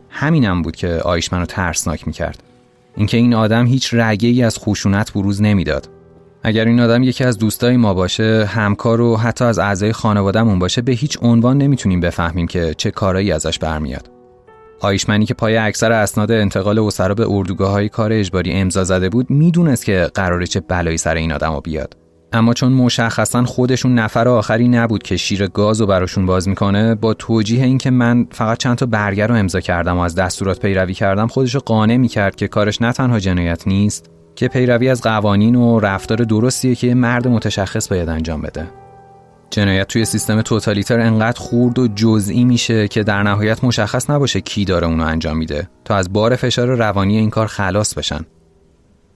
[0.09, 2.43] همینم بود که آیشمن رو ترسناک می‌کرد.
[2.97, 5.89] اینکه این آدم هیچ رگه ای از خشونت بروز نمی‌داد.
[6.43, 10.83] اگر این آدم یکی از دوستای ما باشه همکار و حتی از اعضای خانوادهمون باشه
[10.83, 14.11] به هیچ عنوان نمی‌تونیم بفهمیم که چه کارایی ازش برمیاد.
[14.81, 19.31] آیشمنی که پای اکثر اسناد انتقال اسرا به اردوگاه های کار اجباری امضا زده بود
[19.31, 21.97] می‌دونست که قراره چه بلایی سر این آدم بیاد.
[22.33, 27.15] اما چون مشخصا خودشون نفر آخری نبود که شیر گاز رو براشون باز می‌کنه با
[27.15, 31.27] توجیه اینکه من فقط چند تا برگر رو امضا کردم و از دستورات پیروی کردم
[31.27, 35.81] خودش رو قانع می‌کرد که کارش نه تنها جنایت نیست که پیروی از قوانین و
[35.81, 38.67] رفتار درستیه که مرد متشخص باید انجام بده.
[39.51, 44.65] جنایت توی سیستم توتالیتر انقدر خورد و جزئی میشه که در نهایت مشخص نباشه کی
[44.65, 48.21] داره اونو انجام میده تا از بار فشار روانی این کار خلاص بشن.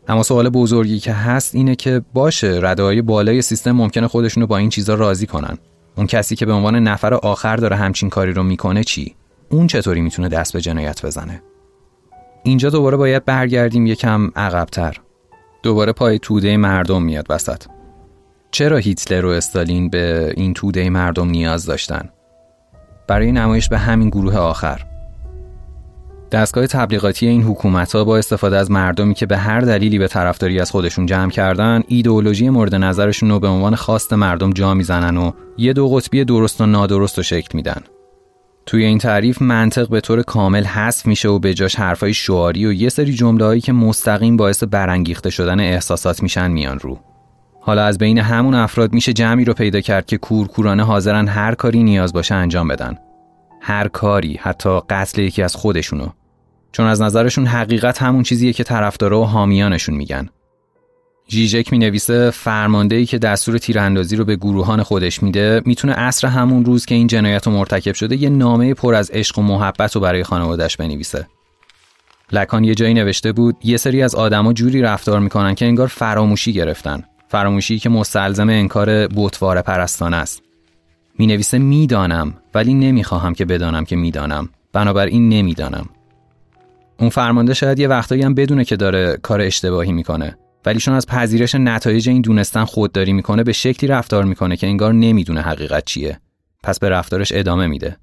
[0.09, 4.71] اما سوال بزرگی که هست اینه که باشه ردای بالای سیستم ممکنه خودشونو با این
[4.71, 5.59] چیزا راضی کنن.
[5.97, 9.15] اون کسی که به عنوان نفر آخر داره همچین کاری رو می‌کنه چی؟
[9.49, 11.43] اون چطوری می‌تونه دست به جنایت بزنه؟
[12.43, 15.01] اینجا دوباره باید برگردیم یکم عقبتر.
[15.63, 17.63] دوباره پای توده مردم میاد وسط.
[18.51, 22.09] چرا هیتلر و استالین به این توده مردم نیاز داشتن؟
[23.09, 24.87] برای نمایش به همین گروه آخر.
[26.35, 30.61] دستگاه تبلیغاتی این حکومت ها با استفاده از مردمی که به هر دلیلی به طرفداری
[30.61, 35.33] از خودشون جمع کردن ایدئولوژی مورد نظرشون رو به عنوان خواست مردم جا می‌زنن و
[35.59, 37.81] یه دو قطبی درست و نادرست رو شکل میدن.
[38.67, 42.73] توی این تعریف منطق به طور کامل حذف میشه و به جاش حرفای شعاری و
[42.73, 46.99] یه سری جمله که مستقیم باعث برانگیخته شدن احساسات میشن میان رو.
[47.61, 51.83] حالا از بین همون افراد میشه جمعی رو پیدا کرد که کورکورانه حاضرن هر کاری
[51.83, 52.99] نیاز باشه انجام بدن.
[53.61, 56.07] هر کاری حتی قتل یکی از خودشونو.
[56.75, 60.29] چون از نظرشون حقیقت همون چیزیه که طرفدارا و حامیانشون میگن.
[61.29, 66.29] ژیژک می نویسه فرمانده ای که دستور تیراندازی رو به گروهان خودش میده می‌تونه عصر
[66.29, 69.95] همون روز که این جنایت رو مرتکب شده یه نامه پر از عشق و محبت
[69.95, 71.27] رو برای خانوادش بنویسه.
[72.33, 76.53] لکان یه جایی نوشته بود یه سری از آدما جوری رفتار می‌کنن که انگار فراموشی
[76.53, 77.05] گرفتن.
[77.29, 80.43] فراموشی که مستلزم انکار بوتوار پرستانه است.
[81.19, 84.49] می نویسه می‌دانم ولی نمی‌خواهم که بدانم که می‌دانم.
[84.73, 85.89] بنابراین نمی‌دانم.
[86.99, 90.37] اون فرمانده شاید یه وقتایی هم بدونه که داره کار اشتباهی می‌کنه.
[90.67, 94.93] ولی چون از پذیرش نتایج این دونستن خودداری می‌کنه به شکلی رفتار می‌کنه که انگار
[94.93, 96.21] نمی‌دونه حقیقت چیه.
[96.63, 97.97] پس به رفتارش ادامه میده.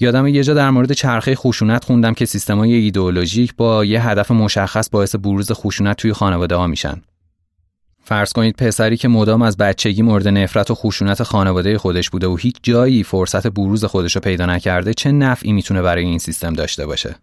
[0.00, 4.90] یادم یه جا در مورد چرخه خشونت خوندم که سیستمای ایدئولوژیک با یه هدف مشخص
[4.90, 7.02] باعث بروز خشونت توی خانواده ها میشن.
[8.04, 12.36] فرض کنید پسری که مدام از بچگی مورد نفرت و خشونت خانواده خودش بوده و
[12.36, 16.86] هیچ جایی فرصت بروز خودش رو پیدا نکرده چه نفعی می‌تونه برای این سیستم داشته
[16.86, 17.16] باشه؟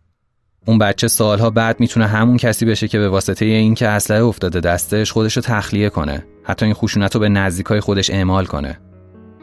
[0.67, 5.11] اون بچه سالها بعد می‌تونه همون کسی بشه که به واسطه اینکه اسلحه افتاده دستش
[5.11, 6.25] خودش رو تخلیه کنه.
[6.43, 8.79] حتی این خشونت رو به نزدیکای خودش اعمال کنه.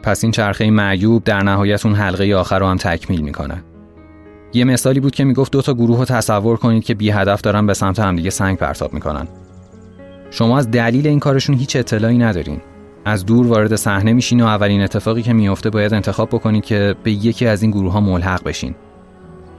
[0.03, 3.63] پس این چرخه معیوب در نهایت اون حلقه آخر رو هم تکمیل می‌کنه.
[4.53, 7.65] یه مثالی بود که می‌گفت دو تا گروه رو تصور کنید که بی هدف دارن
[7.65, 9.27] به سمت همدیگه سنگ پرتاب می‌کنن.
[10.31, 12.61] شما از دلیل این کارشون هیچ اطلاعی ندارین.
[13.05, 17.11] از دور وارد صحنه میشین و اولین اتفاقی که میفته باید انتخاب بکنید که به
[17.11, 18.75] یکی از این گروه ها ملحق بشین.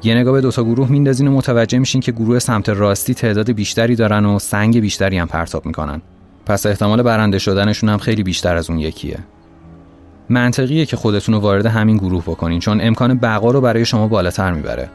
[0.02, 3.96] یه نگاه به دوتا گروه میندازین و متوجه میشین که گروه سمت راستی تعداد بیشتری
[3.96, 6.02] دارن و سنگ بیشتری هم پرتاب می‌کنن.
[6.46, 9.18] پس احتمال برنده شدنشون هم خیلی بیشتر از اون یکیه.
[10.28, 14.52] منطقیه که خودتون رو وارد همین گروه بکنین چون امکان بقا رو برای شما بالاتر
[14.52, 14.90] می‌بره.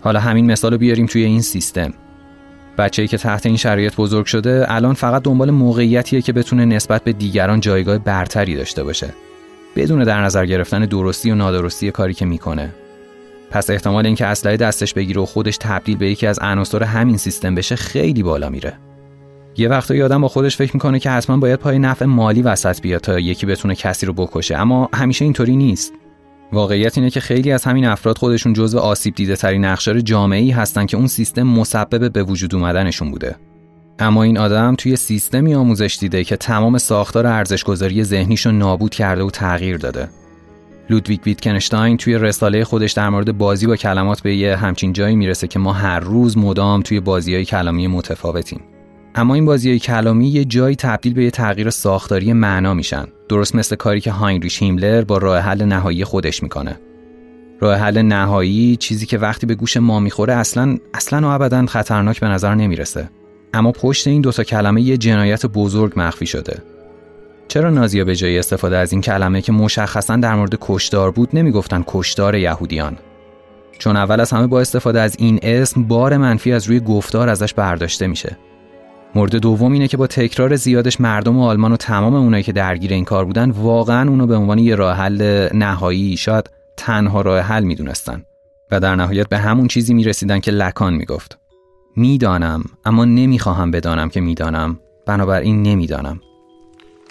[0.00, 1.92] حالا همین مثال رو بیاریم توی این سیستم.
[2.78, 7.12] بچه‌ای که تحت این شرایط بزرگ شده الان فقط دنبال موقعیتیه که بتونه نسبت به
[7.12, 9.14] دیگران جایگاه برتری داشته باشه.
[9.76, 12.70] بدون در نظر گرفتن درستی و نادرستی کاری که می‌کنه.
[13.52, 17.54] پس احتمال اینکه اسلحه دستش بگیره و خودش تبدیل به یکی از عناصر همین سیستم
[17.54, 18.78] بشه خیلی بالا میره.
[19.56, 23.00] یه وقتا آدم با خودش فکر می‌کنه که حتما باید پای نفع مالی وسط بیاد
[23.00, 25.92] تا یکی بتونه کسی رو بکشه اما همیشه اینطوری نیست.
[26.52, 30.50] واقعیت اینه که خیلی از همین افراد خودشون جزو آسیب دیده ترین نقشار جامعه ای
[30.50, 33.36] هستن که اون سیستم مسبب به وجود اومدنشون بوده.
[33.98, 39.22] اما این آدم توی سیستمی آموزش دیده که تمام ساختار ارزشگذاری ذهنیش رو نابود کرده
[39.22, 40.08] و تغییر داده.
[40.92, 45.46] لودویگ ویتگنشتاین توی رساله خودش در مورد بازی با کلمات به یه همچین جایی می‌رسه
[45.46, 48.60] که ما هر روز مدام توی بازی های کلامی متفاوتیم.
[49.14, 53.04] اما این بازی های کلامی یه جایی تبدیل به یه تغییر ساختاری معنا میشن.
[53.28, 56.80] درست مثل کاری که هاینریش هیملر با راه حل نهایی خودش می‌کنه.
[57.60, 62.20] راه حل نهایی چیزی که وقتی به گوش ما می‌خوره اصلا اصلا و ابدا خطرناک
[62.20, 63.10] به نظر نمی‌رسه.
[63.54, 66.62] اما پشت این دوتا کلمه یه جنایت بزرگ مخفی شده.
[67.52, 71.84] چرا نازیا به جای استفاده از این کلمه که مشخصا در مورد کشدار بود نمی‌گفتن
[71.86, 72.98] کشدار یهودیان؟
[73.78, 77.54] چون اول از همه با استفاده از این اسم بار منفی از روی گفتار ازش
[77.54, 78.38] برداشته میشه.
[79.14, 83.04] مورد دوم اینه که با تکرار زیادش مردم آلمان و تمام اونایی که درگیر این
[83.04, 88.22] کار بودن واقعا اونو به عنوان یه راه حل نهایی شاید تنها راه حل می‌دونستن.
[88.70, 91.38] و در نهایت به همون چیزی می‌رسیدن که لکان می‌گفت.
[91.96, 94.78] می‌دانم اما نمی‌خواهم بدانم که می‌دانم.
[95.06, 96.20] بنابراین نمی‌دانم.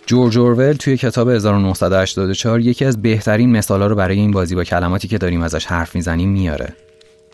[0.06, 5.08] جورج اورول توی کتاب 1984 یکی از بهترین مثالا رو برای این بازی با کلماتی
[5.08, 6.74] که داریم ازش حرف می‌زنیم میاره.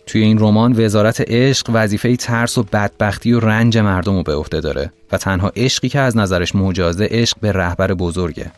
[0.06, 4.62] توی این رمان وزارت عشق وظیفه ترس و بدبختی و رنج مردم رو به عهده
[4.62, 8.52] داره و تنها عشقی که از نظرش مجازه عشق به رهبر بزرگه.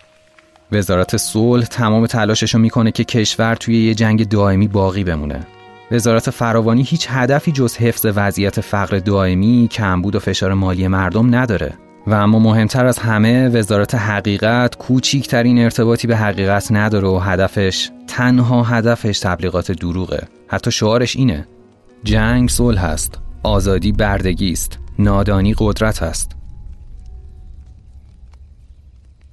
[0.71, 5.47] وزارت صلح تمام تلاشش رو می‌کنه که کشور توی یه جنگ دائمی باقی بمونه.
[5.91, 11.73] وزارت فراوانی هیچ هدفی جز حفظ وضعیت فقر دائمی، کمبود و فشار مالی مردم نداره.
[12.07, 18.63] و اما مهمتر از همه وزارت حقیقت کوچیکترین ارتباطی به حقیقت نداره و هدفش تنها
[18.63, 20.27] هدفش تبلیغات دروغه.
[20.47, 21.47] حتی شعارش اینه.
[22.03, 24.79] جنگ صلح هست آزادی بردگی است.
[24.99, 26.31] نادانی قدرت است.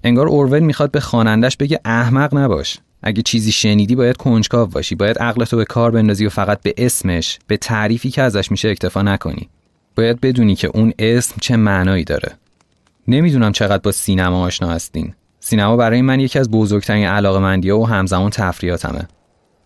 [0.05, 2.79] انگار اورول می‌خواد به خوانندش بگه احمق نباش.
[3.03, 4.95] اگه چیزی شنیدی باید کنجکاو باشی.
[4.95, 9.03] باید عقلتو به کار بندازی و فقط به اسمش به تعریفی که ازش میشه اکتفا
[9.03, 9.49] نکنی.
[9.97, 12.33] باید بدونی که اون اسم چه معنایی داره.
[13.09, 15.15] نمی‌دونم چقدر با سینما آشنا هستین.
[15.41, 19.09] سینما برای من یکی از بزرگترین علاقمندی و همزمان تفریاتمه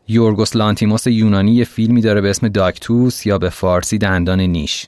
[0.09, 4.87] یورگوس لانتیموس یونانی یه فیلمی داره به اسم داکتوس یا به فارسی دندان نیش.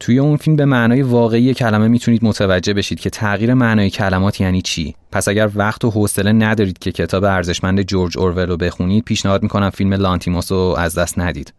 [0.00, 4.62] توی اون فیلم به معنای واقعی کلمه می‌تونید متوجه بشید که تغییر معنای کلمات یعنی
[4.62, 4.94] چی.
[5.12, 9.70] پس اگر وقت و حوصله ندارید که کتاب ارزشمند جورج اورول رو بخونید پیشنهاد می‌کنم
[9.70, 11.52] فیلم لانتیموس رو از دست ندید.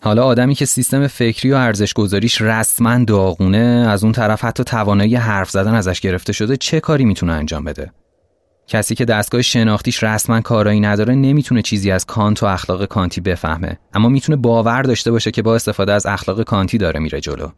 [0.00, 5.16] حالا آدمی که سیستم فکری و ارزش گذاریش رسما داغونه از اون طرف حتی توانایی
[5.16, 7.92] حرف زدن ازش گرفته شده چه کاری می‌تونه انجام بده؟
[8.66, 13.78] کسی که دستگاه شناختیش رسما کارایی نداره نمی‌تونه چیزی از کانت و اخلاق کانتی بفهمه.
[13.94, 17.48] اما می‌تونه باور داشته باشه که با استفاده از اخلاق کانتی داره میره جلو.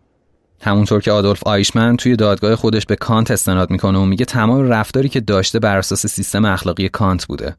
[0.63, 5.09] همونطور که آدولف آیشمن توی دادگاه خودش به کانت استناد می‌کنه و میگه تمام رفتاری
[5.09, 7.57] که داشته بر اساس سیستم اخلاقی کانت بوده.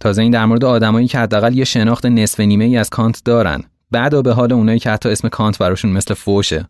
[0.00, 3.62] تازه این در مورد آدمایی که حداقل یه شناخت نصف نیمه ای از کانت دارن.
[3.90, 6.68] بد به حال اونایی که حتی اسم کانت براشون مثل فوشه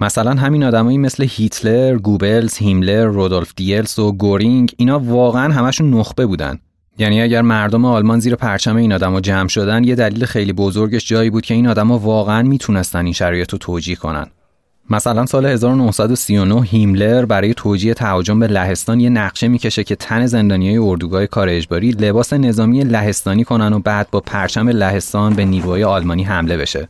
[0.00, 6.26] مثلا همین آدمایی مثل هیتلر، گوبلز، هیملر، رودولف دیلس و گورینگ اینا واقعا همشون نخبه
[6.26, 6.58] بودن.
[6.98, 11.30] یعنی اگر مردم آلمان زیر پرچم این آدما جمع شدن یه دلیل خیلی بزرگش جایی
[11.30, 14.26] بود که این آدما واقعا می‌تونستن این شرایط رو توجیه کنن.
[14.92, 20.76] مثلا سال 1939 هیملر برای توجیه تهاجم به لهستان یه نقشه می‌کشه که تن زندانیای
[20.76, 26.24] اردوگاه کار اجباری لباس نظامی لهستانی کنن و بعد با پرچم لهستان به نیروهای آلمانی
[26.24, 26.88] حمله بشه.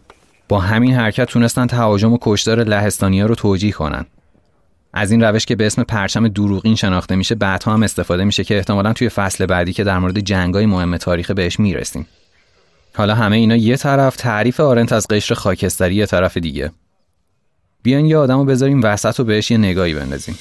[0.48, 4.06] با همین حرکت تونستن تهاجم و کشتار لهستانیا رو توجیه کنن.
[4.94, 8.56] از این روش که به اسم پرچم دروغین شناخته میشه بعدها هم استفاده میشه که
[8.56, 12.06] احتمالا توی فصل بعدی که در مورد جنگای مهم تاریخ بهش می‌رسیم.
[12.94, 16.70] حالا همه اینا یه طرف تعریف آرنت از قشر خاکستری یه طرف دیگه.
[17.82, 20.38] بیاین یه آدمو بذاریم وسط و بهش یه نگاهی بندازیم.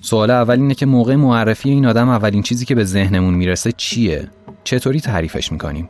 [0.00, 4.28] سوال اول اینه که موقع معرفی این آدم اولین چیزی که به ذهنمون می‌رسه چیه؟
[4.64, 5.88] چطوری تعریفش می‌کنیم؟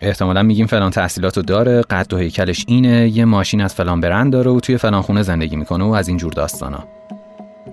[0.00, 4.50] احتمالا میگیم فلان تحصیلاتو داره قد و هیکلش اینه یه ماشین از فلان برند داره
[4.50, 6.84] و توی فلان خونه زندگی می‌کنه و از این جور داستانا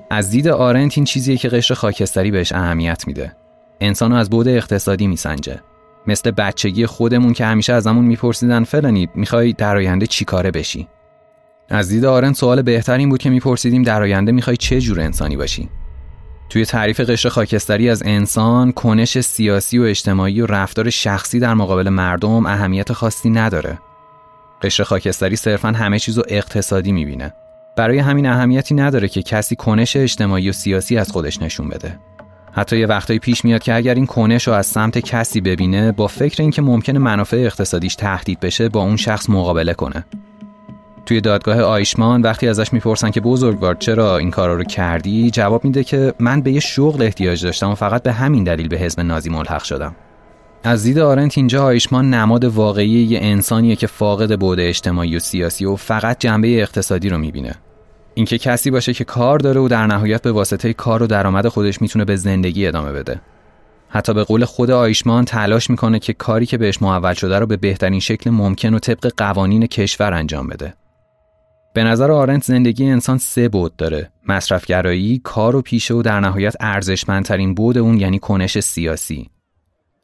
[0.10, 3.36] از دید آرنت این چیزیه که قشر خاکستری بهش اهمیت میده
[3.82, 5.60] انسانو از بعد اقتصادی میسنجه
[6.08, 10.88] مثل بچگی خودمون که همیشه ازمون میپرسیدن فلانی می‌خوای در آینده چی کاره بشی
[11.70, 15.38] از دید آرنت سوال بهتر این بود که میپرسیدیم در آینده می‌خوای چه جور انسانی
[15.38, 15.70] باشی؟
[16.50, 21.90] توی تعریف قشر خاکستری از انسان کنش سیاسی و اجتماعی و رفتار شخصی در مقابل
[21.90, 23.80] مردم اهمیت خاصی نداره.
[24.62, 27.34] قشر خاکستری صرفا همه چیز رو اقتصادی می‌بینه.
[27.78, 32.00] برای همین اهمیتی نداره که کسی کنش اجتماعی و سیاسی از خودش نشون بده.
[32.52, 36.08] حتی یه وقتایی پیش میاد که اگر این کنش رو از سمت کسی ببینه با
[36.08, 40.06] فکر اینکه ممکنه منافع اقتصادیش تهدید بشه با اون شخص مقابله کنه.
[41.10, 45.84] توی دادگاه آیشمان وقتی ازش می‌پرسن که بزرگوار چرا این کارا رو کردی جواب میده
[45.84, 49.30] که من به یه شغل احتیاج داشتم و فقط به همین دلیل به حزب نازی
[49.30, 49.95] ملحق شدم.
[50.64, 55.66] از دید آرنت اینجا آیشمان نماد واقعی یه انسانیه که فاقد بعد اجتماعی و سیاسی
[55.66, 57.55] و فقط جنبه اقتصادی رو می‌بینه.
[58.14, 61.82] اینکه کسی باشه که کار داره و در نهایت به واسطه کار و درآمد خودش
[61.82, 63.22] می‌تونه به زندگی ادامه بده.
[63.89, 67.57] حتی به قول خود آیشمان تلاش می‌کنه که کاری که بهش محول شده رو به
[67.57, 70.74] بهترین شکل ممکن و طبق قوانین کشور انجام بده.
[71.80, 74.12] به نظر آرنت زندگی انسان سه بعد داره.
[74.28, 79.30] مصرفگرایی، کار و پیشه و در نهایت ارزشمندترین بعد اون یعنی کنش سیاسی.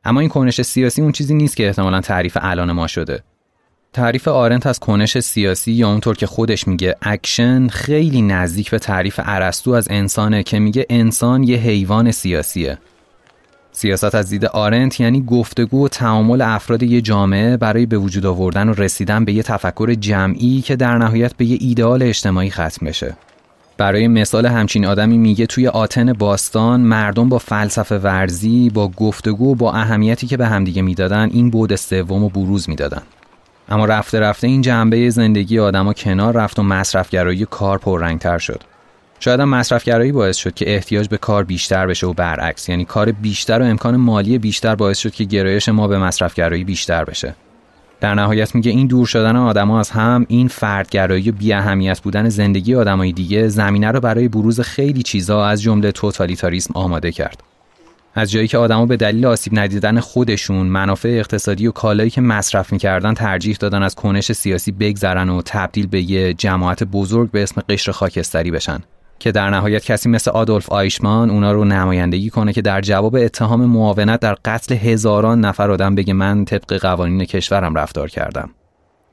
[0.04, 3.24] اما این کنش سیاسی اون چیزی نیست که احتمالا تعریف الان ما شده.
[3.94, 9.20] تعریف آرنت از کنش سیاسی یا اونطور که خودش میگه اکشن خیلی نزدیک به تعریف
[9.24, 12.78] ارسطو از انسانه که میگه انسان یه حیوان سیاسیه.
[13.78, 18.70] سیاست از دید آرنت یعنی گفتگو و تعامل افراد یه جامعه برای به وجود آوردن
[18.70, 23.16] و رسیدن به یه تفکر جمعی که در نهایت به یه ایدئال اجتماعی ختم بشه.
[23.78, 29.56] برای مثال همچین آدمی میگه توی آتن باستان مردم با فلسفه ورزی با گفتگو و
[29.56, 33.02] با اهمیتی که به همدیگه می‌دادن این بود سوم و بروز می‌دادن.
[33.70, 38.62] اما رفته رفته این جنبه زندگی آدما کنار رفت و مصرفگرایی کار پررنگتر شد.
[39.20, 43.12] شاید هم مصرفگرایی باعث شد که احتیاج به کار بیشتر بشه و برعکس یعنی کار
[43.12, 47.36] بیشتر و امکان مالی بیشتر باعث شد که گرایش ما به مصرفگرایی بیشتر بشه.
[48.00, 52.30] در نهایت میگه این دور شدن آدما از هم این فردگرایی و بی اهمیت بودن
[52.30, 57.44] زندگی آدمای دیگه زمینه رو برای بروز خیلی چیزا از جمله توتالیتاریسم آماده کرد.
[58.16, 62.72] از جایی که آدما به دلیل آسیب ندیدن خودشون منافع اقتصادی و کالایی که مصرف
[62.74, 67.62] می‌کردن ترجیح دادن از کنش سیاسی بگذرن و تبدیل به یه جماعت بزرگ به اسم
[67.70, 68.80] قشر خاکستری بشن.
[69.20, 73.66] که در نهایت کسی مثل آدولف آیشمان اونا رو نمایندگی کنه که در جواب اتهام
[73.66, 78.50] معاونت در قتل هزاران نفر آدم بگه من طبق قوانین کشورم رفتار کردم.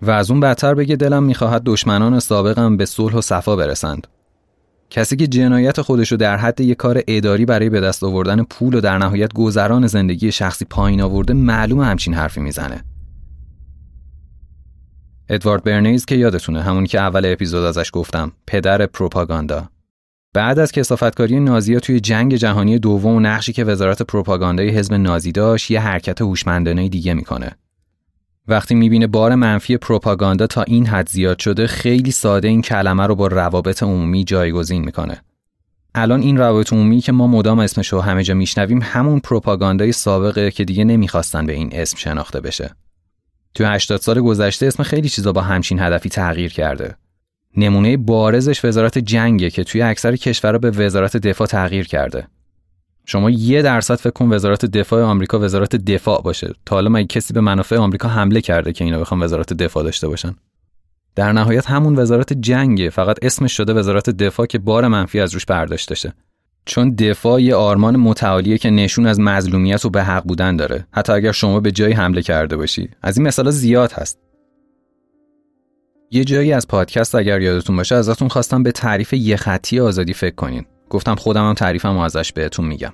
[0.03, 4.07] و از اون بدتر بگه دلم می‌خواهد دشمنان سابقم به صلح و صفا برسند.
[4.91, 8.81] کسی که جنایت خودشو در حد یک کار اداری برای به دست آوردن پول و
[8.81, 12.85] در نهایت گذران زندگی شخصی پایین آورده معلوم همچین حرفی می‌زنه.
[15.29, 19.69] ادوارد برنیز که یادتونه همون که اول اپیزود ازش گفتم پدر پروپاگاندا.
[20.35, 25.33] بعد از کسافتکاری نازی‌ها توی جنگ جهانی دوم و نقشی که وزارت پروپاگاندای حزب نازی
[25.33, 27.57] داشت یه حرکت هوشمندانه دیگه می‌کنه.
[28.49, 33.15] وقتی می‌بینه بار منفی پروپاگاندا تا این حد زیاد شده خیلی ساده این کلمه رو
[33.15, 35.23] با روابط عمومی جایگزین می‌کنه.
[35.95, 40.51] الان این روابط عمومی که ما مدام اسمش رو همه جا میشنویم همون پروپاگاندای سابقه
[40.51, 42.71] که دیگه نمی‌خواستن به این اسم شناخته بشه.
[43.55, 46.97] تو 80 سال گذشته اسم خیلی چیزا با همچین هدفی تغییر کرده.
[47.57, 52.27] نمونه بارزش وزارت جنگه که توی اکثر کشورها به وزارت دفاع تغییر کرده.
[53.07, 56.53] شما یه درصد فکر کن وزارت دفاع آمریکا وزارت دفاع باشه.
[56.67, 60.09] تا حالا مگه کسی به منافع آمریکا حمله کرده که اینا بخوان وزارت دفاع داشته
[60.09, 60.35] باشن؟
[61.15, 62.91] در نهایت همون وزارت جنگه.
[62.91, 66.13] فقط اسمش شده وزارت دفاع که بار منفی از روش برداشته شه.
[66.65, 70.87] چون دفاع یه آرمان متعالیه که نشون از مظلومیت و به حق بودن داره.
[70.93, 72.89] حتی اگر شما به جایی حمله کرده باشی.
[73.03, 74.19] از این مثالا زیاد هست.
[76.15, 80.35] یه جایی از پادکست اگر یادتون باشه ازتون خواستم به تعریف یه خطی آزادی فکر
[80.35, 82.93] کنین گفتم خودم هم تعریفم ازش بهتون میگم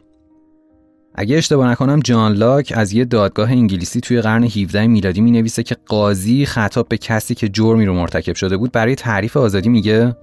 [1.15, 5.63] اگه اشتباه نکنم جان لاک از یه دادگاه انگلیسی توی قرن 17 میلادی می نویسه
[5.63, 10.17] که قاضی خطاب به کسی که جرمی رو مرتکب شده بود برای تعریف آزادی میگه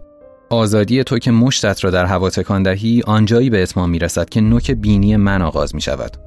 [0.49, 4.71] آزادی تو که مشتت را در هوا تکان دهی آنجایی به اتمام می‌رسد که نوک
[4.71, 6.17] بینی من آغاز می شود.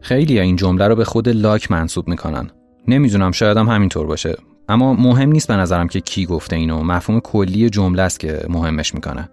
[0.00, 2.50] خیلی این جمله رو به خود لاک منصوب می‌کنن.
[2.88, 4.36] نمی‌دونم شاید هم همینطور باشه.
[4.68, 8.94] اما مهم نیست به نظرم که کی گفته اینو مفهوم کلی جمله است که مهمش
[8.94, 9.28] می‌کنه.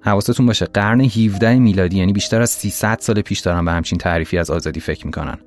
[0.00, 4.38] حواستون باشه قرن 17 میلادی یعنی بیشتر از 300 سال پیش دارن به همچین تعریفی
[4.38, 5.38] از آزادی فکر می‌کنن.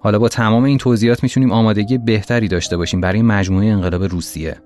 [0.00, 4.56] حالا با تمام این توضیحات می‌تونیم آمادگی بهتری داشته باشیم برای مجموعه انقلاب روسیه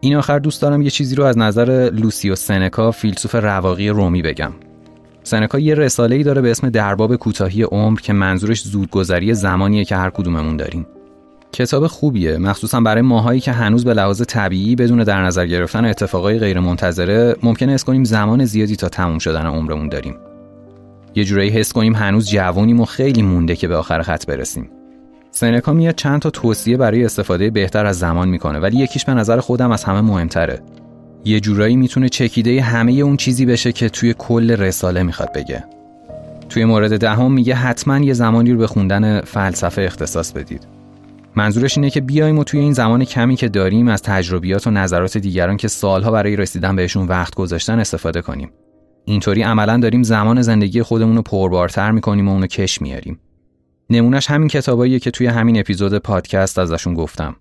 [0.00, 4.52] این آخر دوست دارم یه چیزی رو از نظر لوسیو سنکا فیلسوف رواقی رومی بگم
[5.22, 9.96] سنکا یه رساله ای داره به اسم درباب کوتاهی عمر که منظورش زودگذری زمانیه که
[9.96, 10.86] هر کدوممون داریم
[11.56, 12.38] کتاب خوبیه.
[12.38, 17.72] مخصوصا برای ماهایی که هنوز به لحاظ طبیعی بدون در نظر گرفتن اتفاقای غیرمنتظره ممکنه
[17.72, 20.14] حس کنیم زمان زیادی تا تموم شدن عمرمون داریم.
[21.14, 24.70] یه جورایی حس کنیم هنوز جوانیم و خیلی مونده که به آخر خط برسیم.
[25.30, 29.40] سنکا میاد چند تا توصیه برای استفاده بهتر از زمان می‌کنه ولی یکیش به نظر
[29.40, 30.62] خودم از همه مهمتره.
[31.24, 35.64] یه جورایی می‌تونه چکیده همه اون چیزی بشه که توی کل رساله می‌خواد بگه.
[36.48, 40.75] توی مورد دهم میگه حتما یه زمانی رو به خوندن فلسفه اختصاص بدید.
[41.36, 45.18] منظورش اینه که بیایم و توی این زمان کمی که داریم از تجربیات و نظرات
[45.18, 48.50] دیگران که سالها برای رسیدن بهشون وقت گذاشتن استفاده کنیم.
[49.04, 53.20] اینطوری عملا داریم زمان زندگی خودمون رو پربارتر می‌کنیم و اونو کش میاریم
[53.90, 57.36] نمونش همین کتاباییه که توی همین اپیزود پادکست ازشون گفتم.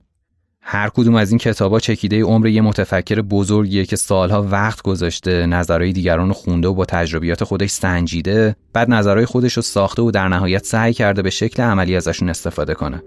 [0.62, 5.94] هر کدوم از این کتابا چکیده عمر یه متفکر بزرگیه که سالها وقت گذاشته نظرهای
[5.94, 10.28] دیگران رو خونده و با تجربیات خودش سنجیده بعد نظرهای خودش رو ساخته و در
[10.28, 13.04] نهایت سعی کرده به شکل عملی ازشون استفاده کنه.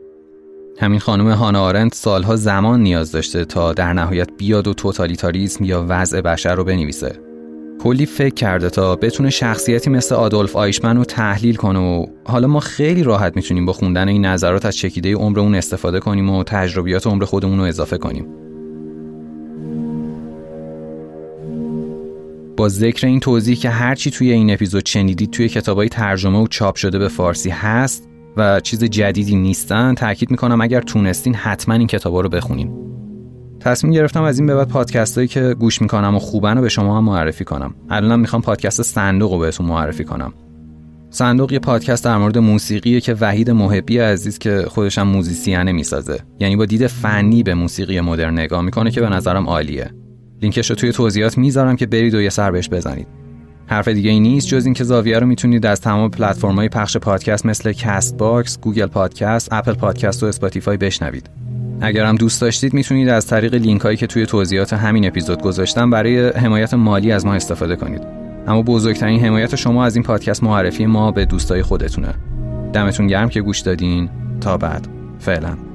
[0.80, 5.86] همین خانم هانا آرنت سالها زمان نیاز داشته تا در نهایت بیاد و توتالیتاریسم یا
[5.88, 7.18] وضع بشر رو بنویسه.
[7.80, 12.60] کلی فکر کرده تا بتونه شخصیتی مثل آدولف آیشمن رو تحلیل کنه و حالا ما
[12.60, 17.24] خیلی راحت می‌تونیم با خوندن این نظرات از چکیده عمرمون استفاده کنیم و تجربیات عمر
[17.24, 18.26] خودمون رو اضافه کنیم.
[22.56, 26.76] با ذکر این توضیح که هرچی توی این اپیزود شنیدید توی کتابای ترجمه و چاپ
[26.76, 28.07] شده به فارسی هست
[28.38, 32.72] و چیز جدیدی نیستن تاکید می‌کنم اگر تونستین حتما این کتابا رو بخونین.
[33.60, 36.68] تصمیم گرفتم از این به بعد پادکست هایی که گوش می‌کنم و خوبن رو به
[36.68, 37.74] شما هم معرفی کنم.
[37.90, 40.32] الانم می‌خوام پادکست صندوق رو بهتون معرفی کنم.
[41.10, 46.18] صندوق یه پادکست در مورد موسیقیه که وحید محبی عزیز که خودش هم موزیسیانه می‌سازه.
[46.40, 49.90] یعنی با دید فنی به موسیقی مدرن نگاه می‌کنه که به نظرم عالیه.
[50.42, 53.06] لینکش رو توی توضیحات می‌ذارم که برید و یه سر بهش بزنید.
[53.68, 57.72] حرف دیگه ای نیست جز اینکه زاویه رو می‌تونید از تمام پلتفرم‌های پخش پادکست مثل
[57.72, 61.30] کست باکس، گوگل پادکست، اپل پادکست و اسپاتیفای بشنوید.
[61.80, 65.90] اگر هم دوست داشتید می‌تونید از طریق لینک هایی که توی توضیحات همین اپیزود گذاشتم
[65.90, 68.02] برای حمایت مالی از ما استفاده کنید.
[68.46, 72.14] اما بزرگترین حمایت شما از این پادکست معرفی ما به دوستای خودتونه.
[72.72, 74.08] دمتون گرم که گوش دادین.
[74.40, 74.88] تا بعد.
[75.18, 75.67] فعلا.